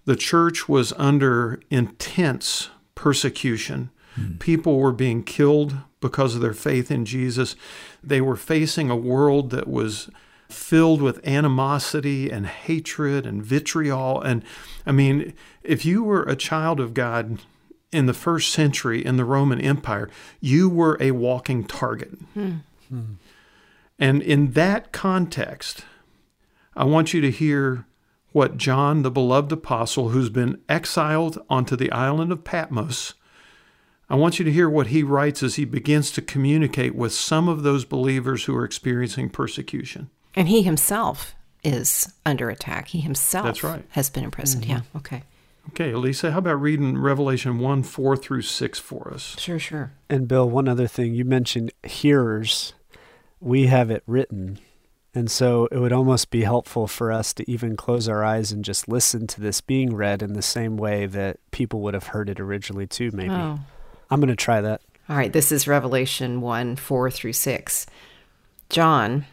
[0.07, 3.91] The church was under intense persecution.
[4.19, 4.39] Mm.
[4.39, 5.77] People were being killed
[6.09, 7.57] because of their faith in Jesus.
[8.03, 10.09] They were facing a world that was
[10.49, 14.21] filled with animosity and hatred and vitriol.
[14.21, 14.45] And
[14.87, 17.41] I mean, if you were a child of God
[17.93, 20.09] in the first century in the Roman Empire,
[20.41, 22.13] you were a walking target.
[22.35, 22.57] Hmm.
[22.89, 23.15] Hmm.
[23.99, 25.85] And in that context,
[26.77, 27.87] I want you to hear
[28.33, 33.15] what John, the beloved apostle, who's been exiled onto the island of Patmos,
[34.09, 37.49] I want you to hear what he writes as he begins to communicate with some
[37.49, 40.11] of those believers who are experiencing persecution.
[40.35, 41.35] And he himself
[41.65, 42.89] is under attack.
[42.89, 43.85] He himself That's right.
[43.91, 44.65] has been imprisoned.
[44.65, 44.73] Mm-hmm.
[44.73, 45.23] Yeah, okay.
[45.71, 49.35] Okay, Elisa, how about reading Revelation 1 4 through 6 for us?
[49.39, 49.93] Sure, sure.
[50.09, 51.15] And Bill, one other thing.
[51.15, 52.75] You mentioned hearers.
[53.41, 54.61] We have it written.
[55.13, 58.65] And so it would almost be helpful for us to even close our eyes and
[58.65, 62.29] just listen to this being read in the same way that people would have heard
[62.29, 63.31] it originally, too, maybe.
[63.31, 63.59] Oh.
[64.11, 64.81] I'm going to try that.
[65.09, 67.87] All right, this is Revelation 1 4 through 6.
[68.69, 69.27] John,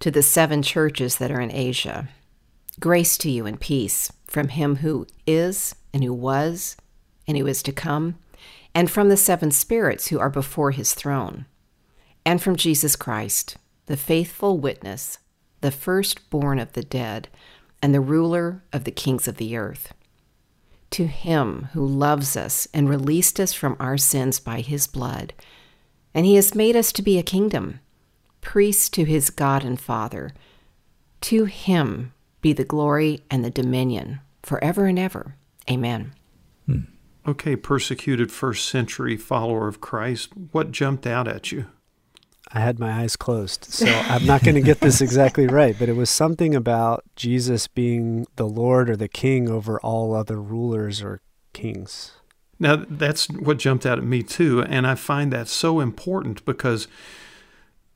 [0.00, 2.08] to the seven churches that are in Asia,
[2.80, 6.76] grace to you and peace from him who is, and who was,
[7.26, 8.18] and who is to come,
[8.74, 11.46] and from the seven spirits who are before his throne,
[12.24, 15.18] and from Jesus Christ, the faithful witness,
[15.60, 17.28] the firstborn of the dead,
[17.80, 19.92] and the ruler of the kings of the earth
[20.90, 25.32] to him who loves us and released us from our sins by his blood.
[26.14, 27.80] And he has made us to be a kingdom,
[28.40, 30.32] priests to his God and Father.
[31.22, 35.36] To him be the glory and the dominion forever and ever.
[35.70, 36.14] Amen.
[36.66, 36.80] Hmm.
[37.26, 41.66] Okay, persecuted first century follower of Christ, what jumped out at you?
[42.52, 43.64] I had my eyes closed.
[43.64, 47.68] So I'm not going to get this exactly right, but it was something about Jesus
[47.68, 51.20] being the Lord or the King over all other rulers or
[51.52, 52.12] kings.
[52.58, 54.62] Now, that's what jumped out at me too.
[54.62, 56.88] And I find that so important because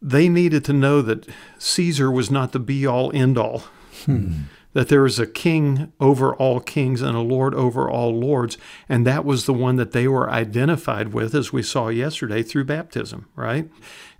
[0.01, 1.27] they needed to know that
[1.59, 3.65] Caesar was not the be all end all.
[4.05, 4.43] Hmm
[4.73, 8.57] that there is a king over all kings and a lord over all lords.
[8.89, 12.65] And that was the one that they were identified with, as we saw yesterday, through
[12.65, 13.69] baptism, right?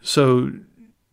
[0.03, 0.53] So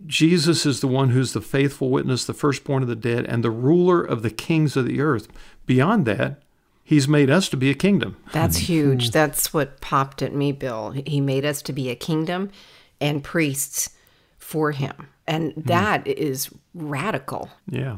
[0.06, 3.52] Jesus is the one who's the faithful witness, the firstborn of the dead, and the
[3.52, 5.28] ruler of the kings of the earth.
[5.66, 6.42] Beyond that,
[6.84, 8.18] he's made us to be a kingdom.
[8.34, 9.12] That's huge.
[9.12, 10.92] That's what popped at me, Bill.
[11.06, 12.52] He made us to be a kingdom
[13.00, 13.92] and priests
[14.38, 15.08] for him.
[15.28, 15.62] And hmm.
[15.62, 16.14] that mm.
[16.14, 17.50] is radical.
[17.70, 17.98] Yeah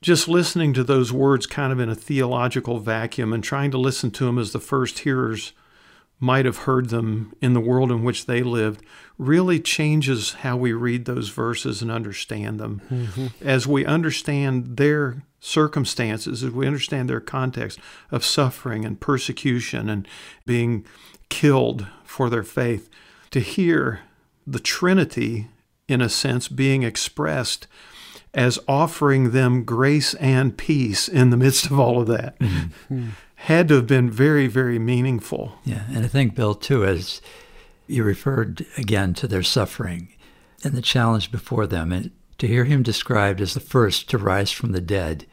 [0.00, 4.10] just listening to those words kind of in a theological vacuum and trying to listen
[4.10, 5.52] to them as the first hearers
[6.18, 8.82] might have heard them in the world in which they lived
[9.20, 12.80] really changes how we read those verses and understand them.
[12.90, 13.26] Mm-hmm.
[13.42, 17.78] As we understand their circumstances, as we understand their context
[18.10, 20.08] of suffering and persecution and
[20.46, 20.86] being
[21.28, 22.88] killed for their faith,
[23.30, 24.00] to hear
[24.46, 25.48] the Trinity,
[25.86, 27.66] in a sense, being expressed
[28.32, 32.38] as offering them grace and peace in the midst of all of that.
[32.38, 33.08] Mm-hmm.
[33.34, 35.58] Had to have been very, very meaningful.
[35.64, 37.20] Yeah, and I think, Bill, too, as
[37.90, 40.08] you referred again to their suffering
[40.64, 44.50] and the challenge before them, and to hear him described as the first to rise
[44.50, 45.26] from the dead,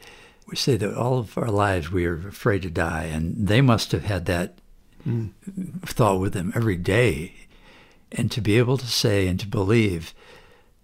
[0.46, 3.92] we say that all of our lives we are afraid to die, and they must
[3.92, 4.58] have had that
[5.06, 5.30] mm.
[5.86, 7.34] thought with them every day.
[8.10, 10.14] And to be able to say and to believe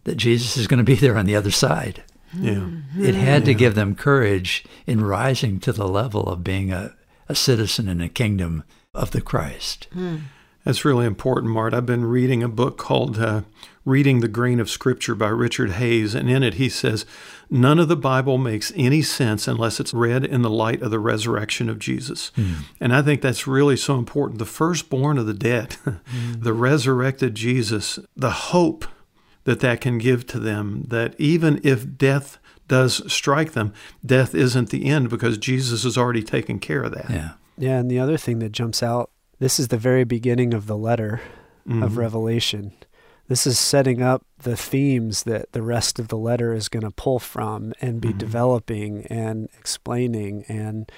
[0.05, 2.03] that Jesus is going to be there on the other side.
[2.39, 2.69] Yeah.
[2.99, 6.95] It had to give them courage in rising to the level of being a,
[7.29, 9.87] a citizen in a kingdom of the Christ.
[9.95, 10.23] Mm.
[10.65, 11.75] That's really important, Mart.
[11.75, 13.43] I've been reading a book called uh,
[13.85, 17.05] Reading the Grain of Scripture by Richard Hays, and in it he says,
[17.51, 20.99] None of the Bible makes any sense unless it's read in the light of the
[20.99, 22.33] resurrection of Jesus.
[22.37, 22.65] Mm.
[22.81, 24.39] And I think that's really so important.
[24.39, 26.43] The firstborn of the dead, mm.
[26.43, 28.87] the resurrected Jesus, the hope
[29.45, 32.39] that that can give to them, that even if death
[32.69, 37.11] does strike them, death isn't the end because Jesus has already taken care of that.
[37.11, 37.33] Yeah.
[37.57, 40.77] Yeah, and the other thing that jumps out this is the very beginning of the
[40.77, 41.21] letter
[41.67, 41.83] mm-hmm.
[41.83, 42.73] of Revelation.
[43.27, 46.91] This is setting up the themes that the rest of the letter is going to
[46.91, 48.19] pull from and be mm-hmm.
[48.19, 50.45] developing and explaining.
[50.47, 50.91] And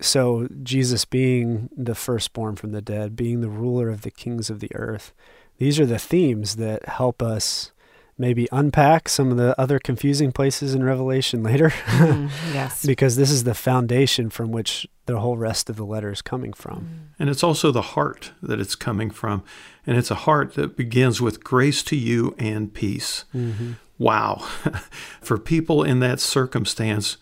[0.00, 4.60] so, Jesus being the firstborn from the dead, being the ruler of the kings of
[4.60, 5.12] the earth,
[5.58, 7.72] these are the themes that help us
[8.16, 11.70] maybe unpack some of the other confusing places in Revelation later.
[11.86, 12.84] mm, yes.
[12.84, 16.52] because this is the foundation from which the whole rest of the letter is coming
[16.52, 16.80] from.
[16.80, 17.14] Mm.
[17.18, 19.42] And it's also the heart that it's coming from.
[19.86, 23.24] And it's a heart that begins with grace to you and peace.
[23.34, 23.72] Mm-hmm.
[23.98, 24.36] Wow.
[25.20, 27.16] For people in that circumstance,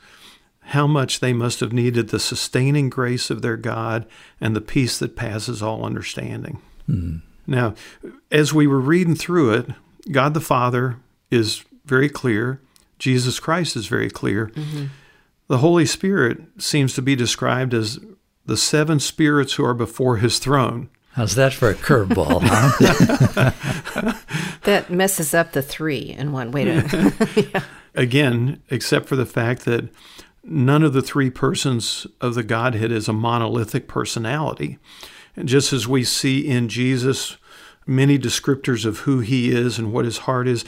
[0.66, 4.06] how much they must have needed the sustaining grace of their God
[4.40, 6.62] and the peace that passes all understanding.
[6.88, 7.22] Mm.
[7.46, 7.74] Now,
[8.30, 9.70] as we were reading through it,
[10.10, 10.96] God the Father
[11.30, 12.60] is very clear,
[12.98, 14.46] Jesus Christ is very clear.
[14.48, 14.86] Mm-hmm.
[15.48, 17.98] The Holy Spirit seems to be described as
[18.46, 20.88] the seven spirits who are before his throne.
[21.12, 24.12] How's that for a curveball, huh?
[24.62, 27.32] that messes up the three in one way to.
[27.52, 27.64] yeah.
[27.94, 29.88] Again, except for the fact that
[30.42, 34.78] none of the three persons of the Godhead is a monolithic personality.
[35.36, 37.36] And just as we see in Jesus
[37.86, 40.64] many descriptors of who he is and what his heart is.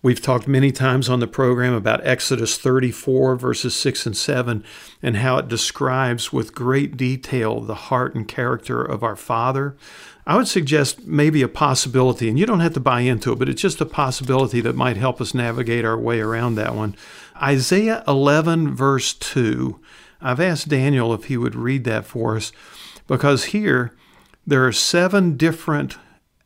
[0.00, 4.64] We've talked many times on the program about Exodus 34, verses 6 and 7,
[5.02, 9.76] and how it describes with great detail the heart and character of our Father.
[10.24, 13.48] I would suggest maybe a possibility, and you don't have to buy into it, but
[13.48, 16.94] it's just a possibility that might help us navigate our way around that one.
[17.42, 19.80] Isaiah 11, verse 2.
[20.20, 22.52] I've asked Daniel if he would read that for us
[23.06, 23.96] because here
[24.46, 25.96] there are seven different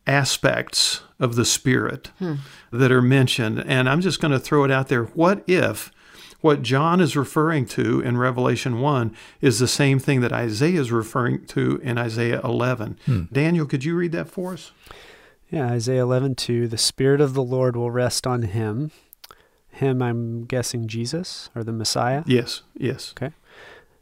[0.07, 2.37] aspects of the Spirit hmm.
[2.73, 3.63] that are mentioned.
[3.67, 5.05] And I'm just going to throw it out there.
[5.05, 5.93] What if
[6.41, 10.91] what John is referring to in Revelation 1 is the same thing that Isaiah is
[10.91, 12.99] referring to in Isaiah 11?
[13.07, 13.23] Hmm.
[13.33, 14.73] Daniel, could you read that for us?
[15.51, 16.67] Yeah, Isaiah 11, 2.
[16.67, 18.91] The Spirit of the Lord will rest on him.
[19.71, 22.25] Him, I'm guessing Jesus or the Messiah?
[22.27, 23.15] Yes, yes.
[23.17, 23.35] Okay.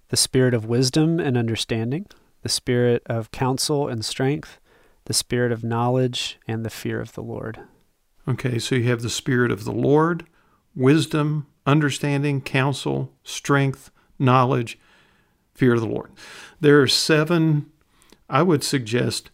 [0.08, 2.06] The Spirit of wisdom and understanding,
[2.42, 4.58] the Spirit of counsel and strength,
[5.04, 7.60] the spirit of knowledge, and the fear of the Lord.
[8.28, 10.26] Okay, so you have the spirit of the Lord,
[10.74, 14.78] wisdom, understanding, counsel, strength, knowledge,
[15.54, 16.10] fear of the Lord.
[16.60, 17.70] There are seven,
[18.28, 19.30] I would suggest,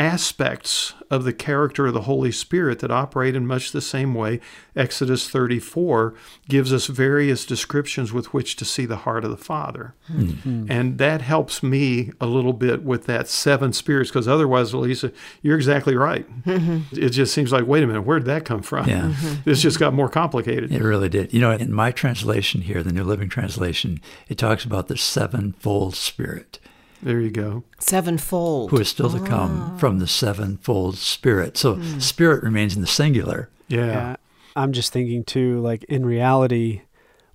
[0.00, 4.40] aspects of the character of the Holy Spirit that operate in much the same way.
[4.74, 6.14] Exodus 34
[6.48, 9.94] gives us various descriptions with which to see the heart of the Father.
[10.10, 10.72] Mm-hmm.
[10.72, 15.56] And that helps me a little bit with that seven spirits, because otherwise, Elisa, you're
[15.56, 16.26] exactly right.
[16.44, 16.98] Mm-hmm.
[16.98, 18.88] It just seems like, wait a minute, where did that come from?
[18.88, 19.02] Yeah.
[19.02, 19.42] Mm-hmm.
[19.44, 20.72] This just got more complicated.
[20.72, 21.34] It really did.
[21.34, 25.94] You know, in my translation here, the New Living Translation, it talks about the sevenfold
[25.94, 26.58] spirit.
[27.02, 27.64] There you go.
[27.78, 28.70] Sevenfold.
[28.70, 31.56] Who is still to come from the sevenfold Spirit.
[31.56, 32.02] So mm.
[32.02, 33.48] Spirit remains in the singular.
[33.68, 33.86] Yeah.
[33.86, 34.16] yeah.
[34.56, 36.82] I'm just thinking too, like in reality,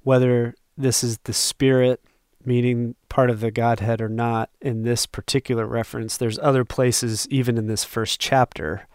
[0.03, 2.03] whether this is the Spirit,
[2.43, 7.57] meaning part of the Godhead or not, in this particular reference, there's other places, even
[7.57, 8.87] in this first chapter,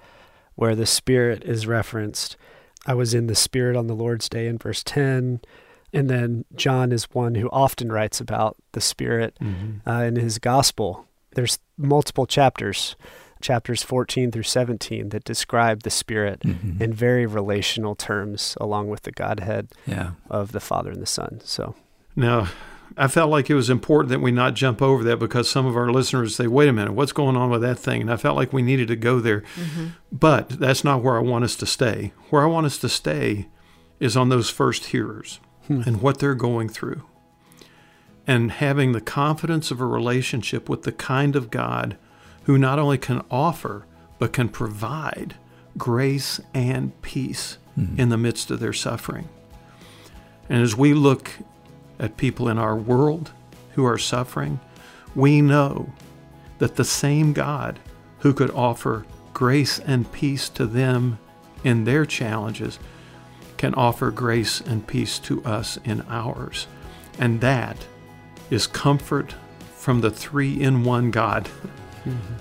[0.54, 2.36] where the Spirit is referenced.
[2.86, 5.40] I was in the Spirit on the Lord's day in verse 10.
[5.93, 9.88] And then John is one who often writes about the Spirit mm-hmm.
[9.88, 11.07] uh, in his gospel.
[11.34, 12.97] There's multiple chapters,
[13.41, 16.82] chapters 14 through 17, that describe the Spirit mm-hmm.
[16.82, 20.12] in very relational terms, along with the Godhead yeah.
[20.28, 21.41] of the Father and the Son.
[21.45, 21.74] So
[22.14, 22.49] now,
[22.97, 25.76] I felt like it was important that we not jump over that because some of
[25.76, 28.01] our listeners say, wait a minute, what's going on with that thing?
[28.01, 29.41] And I felt like we needed to go there.
[29.41, 29.86] Mm-hmm.
[30.12, 32.12] But that's not where I want us to stay.
[32.30, 33.49] Where I want us to stay
[34.01, 35.82] is on those first hearers hmm.
[35.86, 37.02] and what they're going through.
[38.26, 41.96] And having the confidence of a relationship with the kind of God
[42.44, 43.86] who not only can offer,
[44.18, 45.36] but can provide
[45.78, 47.98] grace and peace hmm.
[47.98, 49.28] in the midst of their suffering.
[50.48, 51.30] And as we look
[51.98, 53.30] at people in our world
[53.74, 54.58] who are suffering,
[55.14, 55.92] we know
[56.58, 57.78] that the same God
[58.18, 61.18] who could offer grace and peace to them
[61.62, 62.78] in their challenges
[63.61, 66.66] can offer grace and peace to us in ours.
[67.18, 67.76] And that
[68.48, 69.34] is comfort
[69.76, 71.44] from the three in one God.
[72.06, 72.34] Mm-hmm.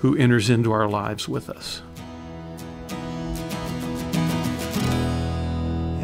[0.00, 1.80] who enters into our lives with us.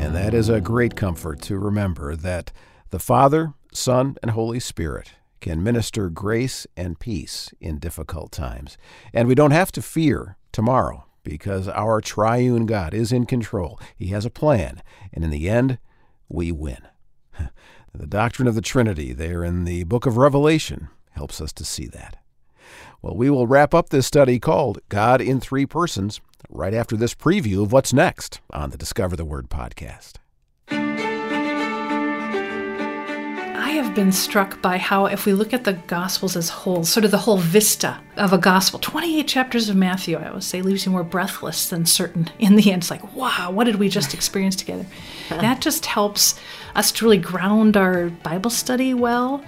[0.00, 2.50] And that is a great comfort to remember that
[2.88, 5.12] the Father, Son, and Holy Spirit
[5.42, 8.78] can minister grace and peace in difficult times.
[9.12, 13.80] And we don't have to fear tomorrow because our triune God is in control.
[13.96, 15.78] He has a plan, and in the end,
[16.28, 16.82] we win.
[17.96, 21.86] The doctrine of the Trinity, there in the book of Revelation, helps us to see
[21.86, 22.16] that.
[23.00, 27.14] Well, we will wrap up this study called God in Three Persons right after this
[27.14, 30.14] preview of what's next on the Discover the Word podcast.
[33.64, 37.06] I have been struck by how, if we look at the Gospels as whole, sort
[37.06, 40.84] of the whole vista of a Gospel, 28 chapters of Matthew, I always say, leaves
[40.84, 42.28] you more breathless than certain.
[42.38, 44.84] In the end, it's like, wow, what did we just experience together?
[45.30, 46.38] that just helps
[46.74, 49.42] us to really ground our Bible study well.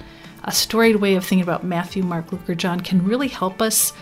[0.45, 3.93] A storied way of thinking about Matthew, Mark, Luke, or John can really help us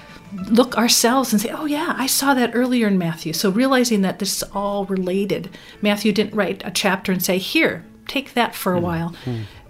[0.48, 3.32] look ourselves and say, oh, yeah, I saw that earlier in Matthew.
[3.32, 5.50] So realizing that this is all related.
[5.82, 8.84] Matthew didn't write a chapter and say, here, take that for a mm-hmm.
[8.84, 9.14] while.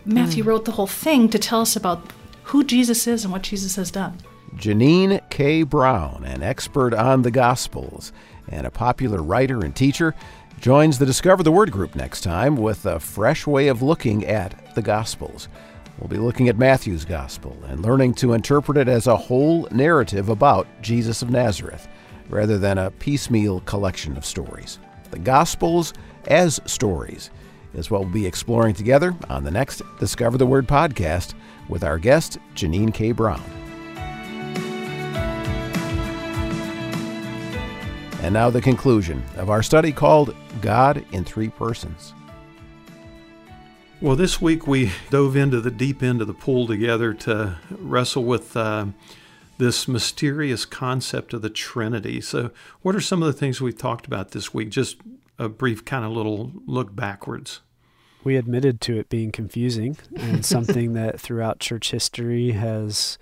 [0.05, 0.49] Matthew mm.
[0.49, 2.13] wrote the whole thing to tell us about
[2.45, 4.19] who Jesus is and what Jesus has done.
[4.57, 5.63] Jeannine K.
[5.63, 8.13] Brown, an expert on the Gospels
[8.49, 10.15] and a popular writer and teacher,
[10.61, 14.75] joins the Discover the Word group next time with a fresh way of looking at
[14.75, 15.49] the Gospels.
[15.99, 20.29] We'll be looking at Matthew's Gospel and learning to interpret it as a whole narrative
[20.29, 21.89] about Jesus of Nazareth,
[22.29, 24.79] rather than a piecemeal collection of stories.
[25.11, 25.95] The Gospels
[26.27, 27.31] as stories
[27.75, 31.35] is what we'll be exploring together on the next Discover the Word podcast
[31.69, 33.13] with our guest, Jeannine K.
[33.13, 33.43] Brown.
[38.23, 42.15] And now the conclusion of our study called God in Three Persons.
[44.01, 48.25] Well, this week we dove into the deep end of the pool together to wrestle
[48.25, 48.87] with uh,
[49.59, 52.21] this mysterious concept of the Trinity.
[52.21, 52.51] So,
[52.83, 54.71] what are some of the things we've talked about this week?
[54.71, 54.97] Just
[55.39, 57.61] a brief kind of little look backwards
[58.25, 63.19] we admitted to it being confusing and something that throughout church history has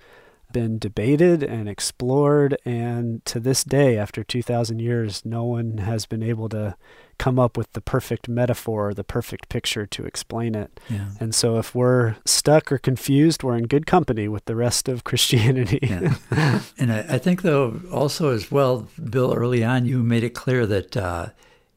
[0.51, 2.57] been debated and explored.
[2.63, 6.75] And to this day, after 2,000 years, no one has been able to
[7.17, 10.79] come up with the perfect metaphor or the perfect picture to explain it.
[10.89, 11.09] Yeah.
[11.19, 15.03] And so if we're stuck or confused, we're in good company with the rest of
[15.03, 15.79] Christianity.
[15.81, 16.61] yeah.
[16.77, 20.65] And I, I, think, though, also as well, Bill, early on, you made it clear
[20.67, 21.29] that uh,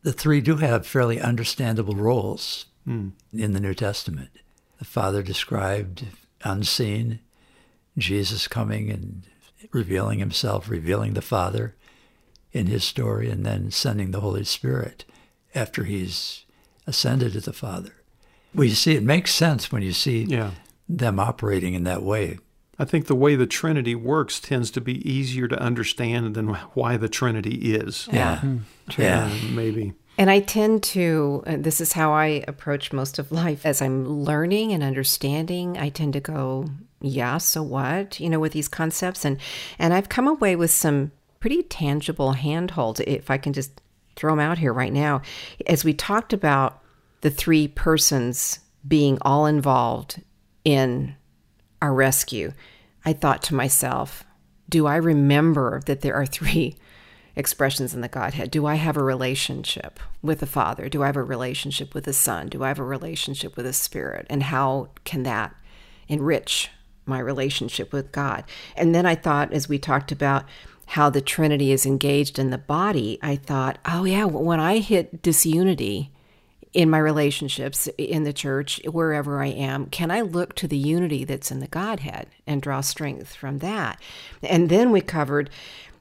[0.07, 3.11] the three do have fairly understandable roles mm.
[3.33, 4.31] in the New Testament.
[4.79, 6.05] The Father described
[6.45, 7.19] unseen,
[7.99, 9.25] Jesus coming and
[9.73, 11.75] revealing himself, revealing the Father
[12.53, 15.05] in his story, and then sending the Holy Spirit
[15.57, 16.45] after he's
[16.87, 17.95] ascended to the Father.
[18.55, 20.53] Well, you see, it makes sense when you see yeah.
[20.89, 22.39] them operating in that way.
[22.79, 26.97] I think the way the Trinity works tends to be easier to understand than why
[26.97, 28.09] the Trinity is.
[28.13, 28.41] Yeah.
[28.41, 28.59] Hmm.
[28.99, 29.33] Yeah.
[29.51, 29.95] maybe.
[30.19, 33.67] And I tend to, this is how I approach most of life.
[33.67, 36.67] As I'm learning and understanding, I tend to go,
[37.01, 38.19] yeah, so what?
[38.21, 39.25] You know, with these concepts.
[39.25, 39.39] And,
[39.79, 43.81] and I've come away with some pretty tangible handholds, if I can just
[44.17, 45.23] throw them out here right now.
[45.67, 46.83] As we talked about
[47.21, 50.23] the three persons being all involved
[50.65, 51.15] in
[51.81, 52.53] our rescue,
[53.05, 54.25] I thought to myself,
[54.69, 56.77] do I remember that there are three
[57.37, 58.51] expressions in the Godhead.
[58.51, 60.89] Do I have a relationship with the Father?
[60.89, 62.49] Do I have a relationship with the Son?
[62.49, 64.27] Do I have a relationship with the Spirit?
[64.31, 65.55] And how can that
[66.09, 66.71] enrich
[67.05, 68.45] my relationship with God?
[68.75, 70.47] And then I thought, as we talked about
[70.91, 75.21] how the Trinity is engaged in the body, I thought, oh, yeah, when I hit
[75.21, 76.11] disunity,
[76.77, 81.25] in my relationships in the church, wherever I am, can I look to the unity
[81.25, 83.99] that's in the Godhead and draw strength from that?
[84.43, 85.49] And then we covered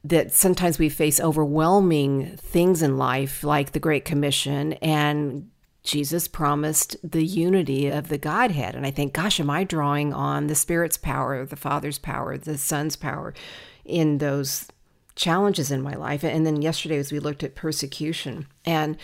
[0.03, 5.49] that sometimes we face overwhelming things in life, like the Great Commission, and
[5.83, 8.75] Jesus promised the unity of the Godhead.
[8.75, 12.57] And I think, gosh, am I drawing on the Spirit's power, the Father's power, the
[12.57, 13.33] Son's power
[13.85, 14.67] in those
[15.15, 16.25] challenges in my life?
[16.25, 18.97] And then yesterday, as we looked at persecution and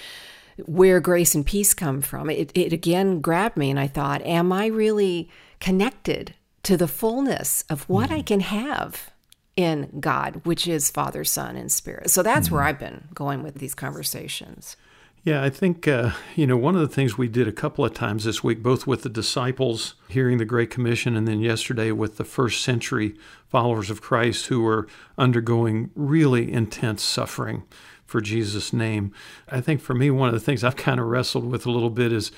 [0.66, 3.70] where grace and peace come from, it, it again grabbed me.
[3.70, 6.34] And I thought, am I really connected
[6.64, 8.20] to the fullness of what mm-hmm.
[8.20, 9.12] I can have
[9.55, 12.09] in God, which is Father, Son, and Spirit.
[12.09, 12.55] So that's mm-hmm.
[12.55, 14.78] where I've been going with these conversations.
[15.24, 17.93] Yeah, I think, uh, you know, one of the things we did a couple of
[17.93, 22.18] times this week, both with the disciples hearing the Great Commission and then yesterday with
[22.18, 23.16] the first century
[23.47, 24.88] followers of Christ who were
[25.20, 27.64] undergoing really intense suffering
[28.12, 29.14] for Jesus' name.
[29.49, 31.89] I think for me, one of the things I've kind of wrestled with a little
[31.89, 32.32] bit is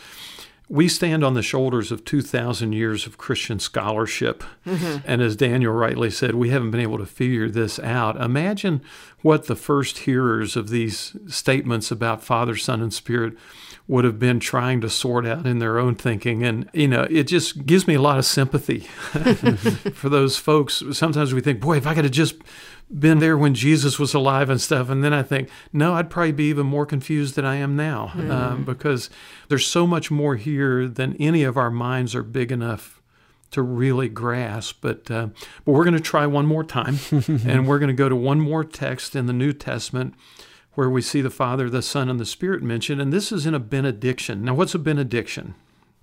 [0.69, 4.43] we stand on the shoulders of 2,000 years of Christian scholarship.
[4.65, 4.99] Mm-hmm.
[5.05, 8.21] And as Daniel rightly said, we haven't been able to figure this out.
[8.21, 8.81] Imagine
[9.21, 13.33] what the first hearers of these statements about Father, Son, and Spirit
[13.87, 16.43] would have been trying to sort out in their own thinking.
[16.43, 18.79] And, you know, it just gives me a lot of sympathy
[19.93, 20.81] for those folks.
[20.91, 22.35] Sometimes we think, boy, if I could have just
[22.91, 24.89] been there when Jesus was alive and stuff.
[24.89, 28.11] And then I think, no, I'd probably be even more confused than I am now
[28.13, 28.29] mm.
[28.29, 29.09] um, because
[29.47, 33.01] there's so much more here than any of our minds are big enough
[33.51, 34.79] to really grasp.
[34.81, 35.27] But uh,
[35.65, 38.39] but we're going to try one more time, and we're going to go to one
[38.39, 40.15] more text in the New Testament
[40.73, 43.53] where we see the Father, the Son, and the Spirit mentioned, and this is in
[43.53, 44.43] a benediction.
[44.43, 45.53] Now, what's a benediction?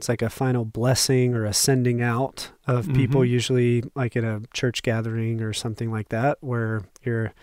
[0.00, 3.32] It's like a final blessing or a sending out of people, mm-hmm.
[3.34, 7.34] usually like at a church gathering or something like that, where you're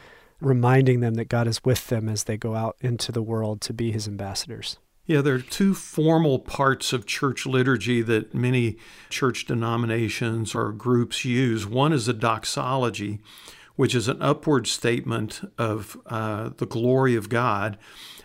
[0.41, 3.74] reminding them that God is with them as they go out into the world to
[3.74, 4.80] be his ambassadors.
[5.05, 8.78] Yeah, there are two formal parts of church liturgy that many
[9.12, 11.68] church denominations or groups use.
[11.68, 13.20] One is a doxology,
[13.76, 17.78] which is an upward statement of uh, the glory of God,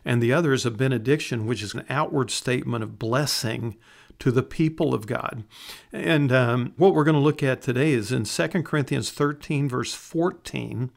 [0.07, 3.77] and the other is a benediction, which is an outward statement of blessing
[4.19, 5.45] to the people of God.
[5.93, 9.95] And um, what we're going to look at today is in 2 Corinthians 13, verse
[9.95, 10.91] 14.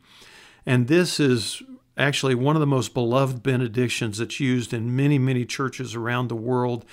[0.66, 1.62] And this is
[1.98, 6.36] actually one of the most beloved benedictions that's used in many, many churches around the
[6.36, 6.86] world.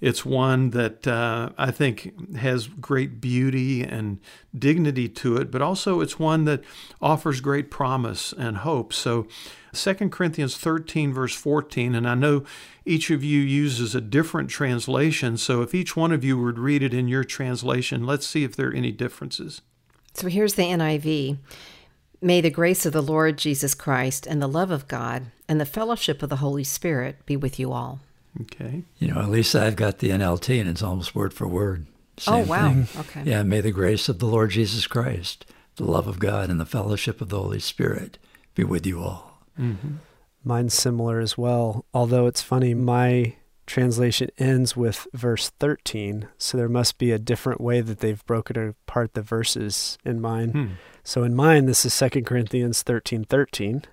[0.00, 4.18] It's one that uh, I think has great beauty and
[4.56, 6.62] dignity to it, but also it's one that
[7.00, 8.92] offers great promise and hope.
[8.92, 9.26] So
[9.72, 12.44] 2 Corinthians 13, verse 14, and I know
[12.84, 16.82] each of you uses a different translation, so if each one of you would read
[16.82, 19.62] it in your translation, let's see if there are any differences.
[20.14, 21.38] So here's the NIV.
[22.26, 25.64] May the grace of the Lord Jesus Christ and the love of God and the
[25.64, 28.00] fellowship of the Holy Spirit be with you all.
[28.42, 28.82] Okay.
[28.98, 31.86] You know, at least I've got the NLT and it's almost word for word.
[32.16, 32.68] Same oh, wow.
[32.68, 32.88] Thing.
[32.98, 33.22] Okay.
[33.30, 35.46] Yeah, may the grace of the Lord Jesus Christ,
[35.76, 38.18] the love of God, and the fellowship of the Holy Spirit
[38.56, 39.40] be with you all.
[39.56, 39.98] Mm-hmm.
[40.42, 46.68] Mine's similar as well, although it's funny, my translation ends with verse 13, so there
[46.68, 50.50] must be a different way that they've broken apart the verses in mine.
[50.50, 50.66] Hmm.
[51.06, 53.84] So in mine, this is 2 Corinthians 13 13.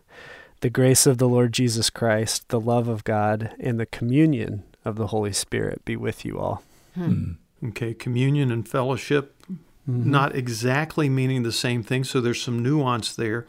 [0.61, 4.95] The grace of the Lord Jesus Christ, the love of God, and the communion of
[4.95, 6.63] the Holy Spirit be with you all.
[6.95, 7.35] Hmm.
[7.61, 7.67] hmm.
[7.67, 10.09] Okay, communion and fellowship, mm-hmm.
[10.09, 13.45] not exactly meaning the same thing, so there's some nuance there.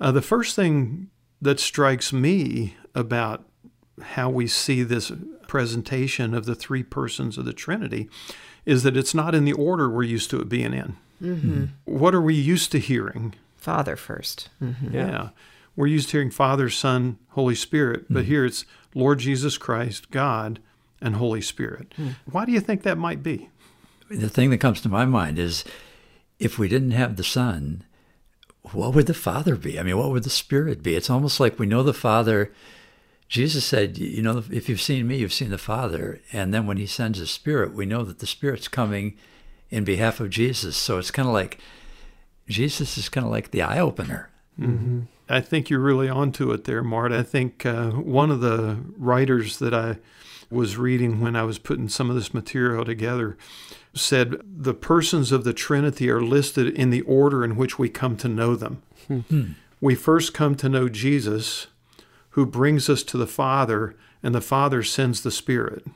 [0.00, 1.08] Uh, the first thing
[1.40, 3.44] that strikes me about
[4.02, 5.12] how we see this
[5.46, 8.10] presentation of the three persons of the Trinity
[8.66, 10.96] is that it's not in the order we're used to it being in.
[11.22, 11.64] Mm-hmm.
[11.84, 13.34] What are we used to hearing?
[13.56, 14.94] Father 1st mm-hmm.
[14.94, 15.06] yeah.
[15.06, 15.28] yeah.
[15.76, 18.28] We're used to hearing Father, Son, Holy Spirit, but mm-hmm.
[18.28, 20.58] here it's Lord Jesus Christ, God,
[21.00, 21.94] and Holy Spirit.
[21.98, 22.16] Mm.
[22.30, 23.48] Why do you think that might be?
[24.10, 25.64] The thing that comes to my mind is
[26.38, 27.84] if we didn't have the Son,
[28.72, 29.78] what would the Father be?
[29.78, 30.94] I mean, what would the Spirit be?
[30.94, 32.52] It's almost like we know the Father.
[33.28, 36.20] Jesus said, you know, if you've seen me, you've seen the Father.
[36.32, 39.16] And then when he sends the Spirit, we know that the Spirit's coming
[39.72, 40.76] in behalf of Jesus.
[40.76, 41.58] So it's kind of like
[42.46, 44.28] Jesus is kind of like the eye opener.
[44.60, 45.00] Mm-hmm.
[45.28, 47.10] I think you're really onto it there, Mart.
[47.10, 49.96] I think uh, one of the writers that I
[50.50, 53.38] was reading when I was putting some of this material together
[53.94, 58.18] said the persons of the Trinity are listed in the order in which we come
[58.18, 58.82] to know them.
[59.08, 59.52] Hmm.
[59.80, 61.68] We first come to know Jesus,
[62.30, 65.86] who brings us to the Father, and the Father sends the Spirit.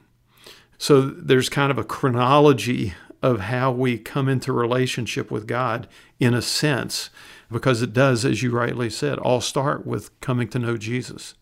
[0.78, 2.94] So there's kind of a chronology
[3.26, 5.88] of how we come into relationship with God
[6.20, 7.10] in a sense,
[7.50, 11.34] because it does, as you rightly said, all start with coming to know Jesus.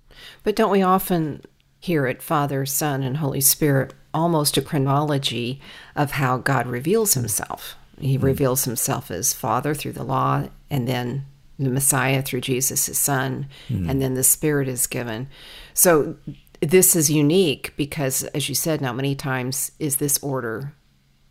[0.43, 1.43] But don't we often
[1.81, 5.61] hear it Father, Son, and Holy Spirit almost a chronology
[5.95, 7.75] of how God reveals himself.
[8.01, 8.25] He mm-hmm.
[8.25, 11.27] reveals himself as Father through the law, and then
[11.59, 13.91] the Messiah through Jesus, his Son, mm-hmm.
[13.91, 15.29] and then the Spirit is given.
[15.75, 16.17] So
[16.61, 20.73] this is unique because, as you said now many times, is this order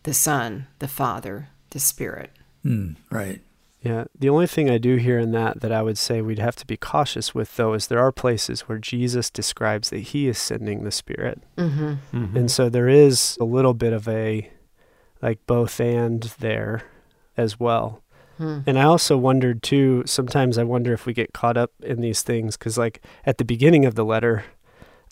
[0.04, 2.32] the Son, the Father, the Spirit.
[2.64, 3.41] Mm, right.
[3.82, 6.56] Yeah, the only thing I do here in that that I would say we'd have
[6.58, 10.38] to be cautious with, though, is there are places where Jesus describes that he is
[10.38, 11.41] sending the Spirit.
[11.58, 11.93] Mm-hmm.
[12.14, 12.38] Mm-hmm.
[12.38, 14.49] And so there is a little bit of a
[15.22, 16.84] like both and there
[17.36, 18.04] as well.
[18.38, 18.60] Hmm.
[18.66, 22.22] And I also wondered too, sometimes I wonder if we get caught up in these
[22.24, 24.43] things because, like, at the beginning of the letter,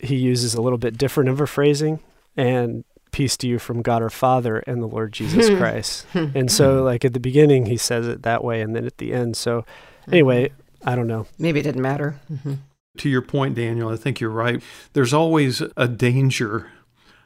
[0.00, 2.00] he uses a little bit different of a phrasing.
[2.36, 6.06] And peace to you from God our Father and the Lord Jesus Christ.
[6.14, 9.12] and so, like at the beginning, he says it that way, and then at the
[9.12, 9.36] end.
[9.36, 9.64] So,
[10.10, 10.88] anyway, mm-hmm.
[10.88, 11.26] I don't know.
[11.38, 12.20] Maybe it didn't matter.
[12.30, 12.54] Mm-hmm.
[12.98, 14.62] To your point, Daniel, I think you're right.
[14.92, 16.70] There's always a danger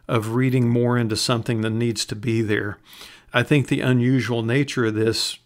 [0.07, 2.79] of reading more into something than needs to be there.
[3.33, 5.39] I think the unusual nature of this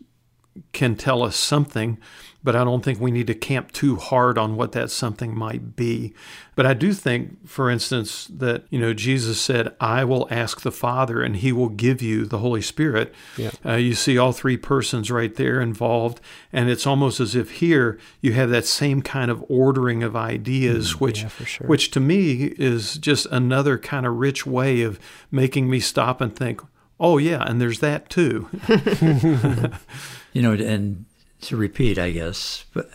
[0.73, 1.99] can tell us something,
[2.43, 5.77] but I don't think we need to camp too hard on what that something might
[5.77, 6.15] be.
[6.57, 10.73] But I do think, for instance, that, you know, Jesus said, I will ask the
[10.73, 13.15] Father and he will give you the Holy Spirit.
[13.37, 13.51] Yeah.
[13.65, 16.21] Uh, you see all three persons right there involved.
[16.53, 20.95] And it's almost as if here you have that same kind of ordering of ideas,
[20.95, 21.67] mm, which, yeah, sure.
[21.67, 24.99] which to me is just another kind of rich way of
[25.31, 26.63] making me stop and think,
[26.99, 28.49] oh, yeah, and there's that too.
[30.33, 31.07] you know, and
[31.43, 32.91] to repeat, I guess, but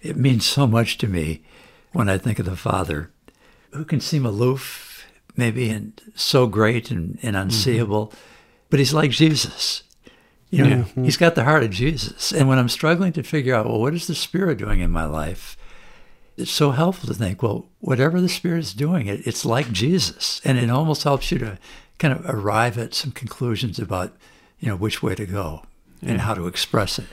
[0.00, 1.42] it means so much to me
[1.92, 3.10] when I think of the Father,
[3.72, 5.04] who can seem aloof,
[5.36, 7.48] maybe, and so great and, and mm-hmm.
[7.48, 8.18] unseeable, mm-hmm.
[8.70, 9.82] but he's like Jesus.
[10.50, 11.04] You know, yeah.
[11.04, 12.32] he's got the heart of Jesus.
[12.32, 15.04] And when I'm struggling to figure out, well, what is the Spirit doing in my
[15.04, 15.58] life?
[16.38, 20.40] It's so helpful to think, well, whatever the Spirit's doing, it, it's like Jesus.
[20.44, 21.58] And it almost helps you to
[21.98, 24.16] kind of arrive at some conclusions about,
[24.58, 25.64] you know, which way to go
[26.00, 26.12] yeah.
[26.12, 27.06] and how to express it.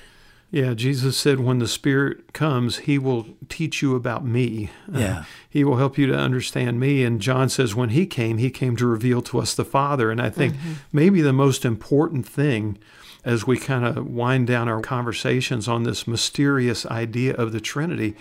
[0.56, 4.70] Yeah, Jesus said, when the Spirit comes, He will teach you about me.
[4.88, 5.20] Uh, yeah.
[5.20, 7.03] Uh, he will help you to understand me.
[7.03, 10.10] And John says, when He came, He came to reveal to us the Father.
[10.12, 10.74] And I think mm-hmm.
[10.93, 12.78] maybe the most important thing
[13.26, 18.16] as we kind of wind down our conversations on this mysterious idea of the Trinity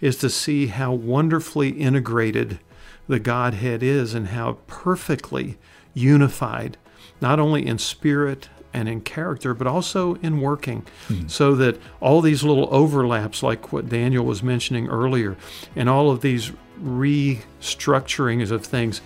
[0.00, 2.60] is to see how wonderfully integrated
[3.08, 5.58] the Godhead is and how perfectly
[5.94, 6.76] unified,
[7.20, 11.28] not only in spirit and in character, but also in working, mm-hmm.
[11.28, 15.36] so that all these little overlaps, like what Daniel was mentioning earlier,
[15.76, 16.52] and all of these
[16.82, 19.00] restructurings of things,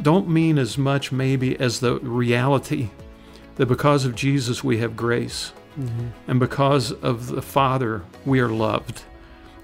[0.00, 2.90] don't mean as much maybe as the reality
[3.56, 6.08] that because of Jesus we have grace, mm-hmm.
[6.26, 9.02] and because of the Father we are loved,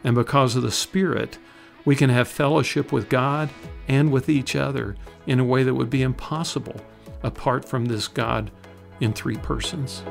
[0.04, 1.38] and because of the Spirit
[1.84, 3.48] we can have fellowship with God
[3.88, 4.96] and with each other
[5.26, 6.80] in a way that would be impossible
[7.22, 8.50] apart from this God
[9.00, 10.02] in three persons.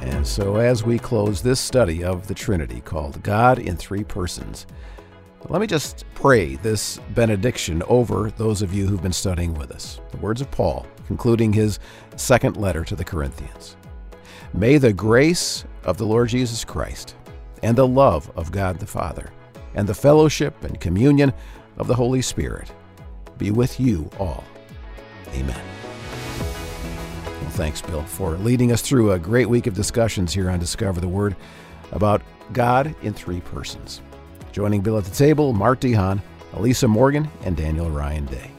[0.00, 4.66] And so, as we close this study of the Trinity called God in Three Persons,
[5.48, 10.00] let me just pray this benediction over those of you who've been studying with us.
[10.10, 11.78] The words of Paul, concluding his
[12.16, 13.76] second letter to the Corinthians.
[14.52, 17.14] May the grace of the Lord Jesus Christ,
[17.62, 19.32] and the love of God the Father,
[19.74, 21.32] and the fellowship and communion
[21.78, 22.70] of the Holy Spirit
[23.38, 24.44] be with you all.
[25.34, 25.64] Amen.
[27.24, 31.00] Well, thanks, Bill, for leading us through a great week of discussions here on Discover
[31.00, 31.36] the Word
[31.92, 32.22] about
[32.52, 34.00] God in three persons.
[34.52, 36.20] Joining Bill at the table, Mart De Haan,
[36.54, 38.50] Elisa Morgan, and Daniel Ryan Day.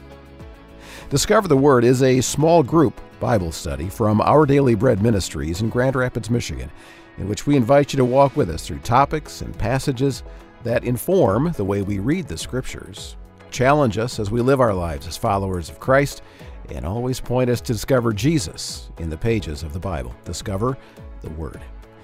[1.10, 5.68] Discover the Word is a small group Bible study from Our Daily Bread Ministries in
[5.68, 6.70] Grand Rapids, Michigan,
[7.18, 10.22] in which we invite you to walk with us through topics and passages
[10.64, 13.16] that inform the way we read the Scriptures,
[13.50, 16.22] challenge us as we live our lives as followers of Christ,
[16.70, 20.14] and always point us to discover Jesus in the pages of the Bible.
[20.24, 20.76] Discover
[21.20, 21.60] the Word.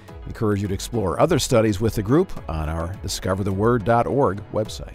[0.09, 4.93] I encourage you to explore other studies with the group on our discovertheword.org website.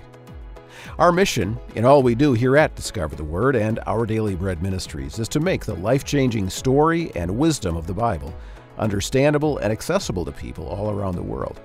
[0.98, 4.62] Our mission in all we do here at Discover the Word and Our Daily Bread
[4.62, 8.34] Ministries is to make the life changing story and wisdom of the Bible
[8.78, 11.60] understandable and accessible to people all around the world.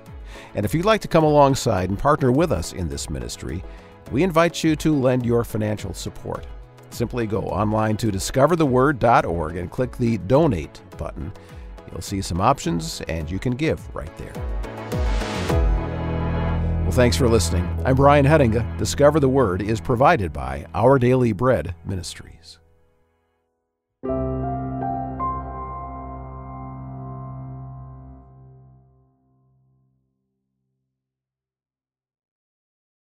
[0.54, 3.62] And if you'd like to come alongside and partner with us in this ministry,
[4.10, 6.46] we invite you to lend your financial support.
[6.90, 11.32] Simply go online to discovertheword.org and click the Donate button.
[11.90, 14.32] You'll see some options and you can give right there.
[16.82, 17.68] Well, thanks for listening.
[17.84, 18.76] I'm Brian Hettinga.
[18.76, 22.58] Discover the Word is provided by Our Daily Bread Ministries.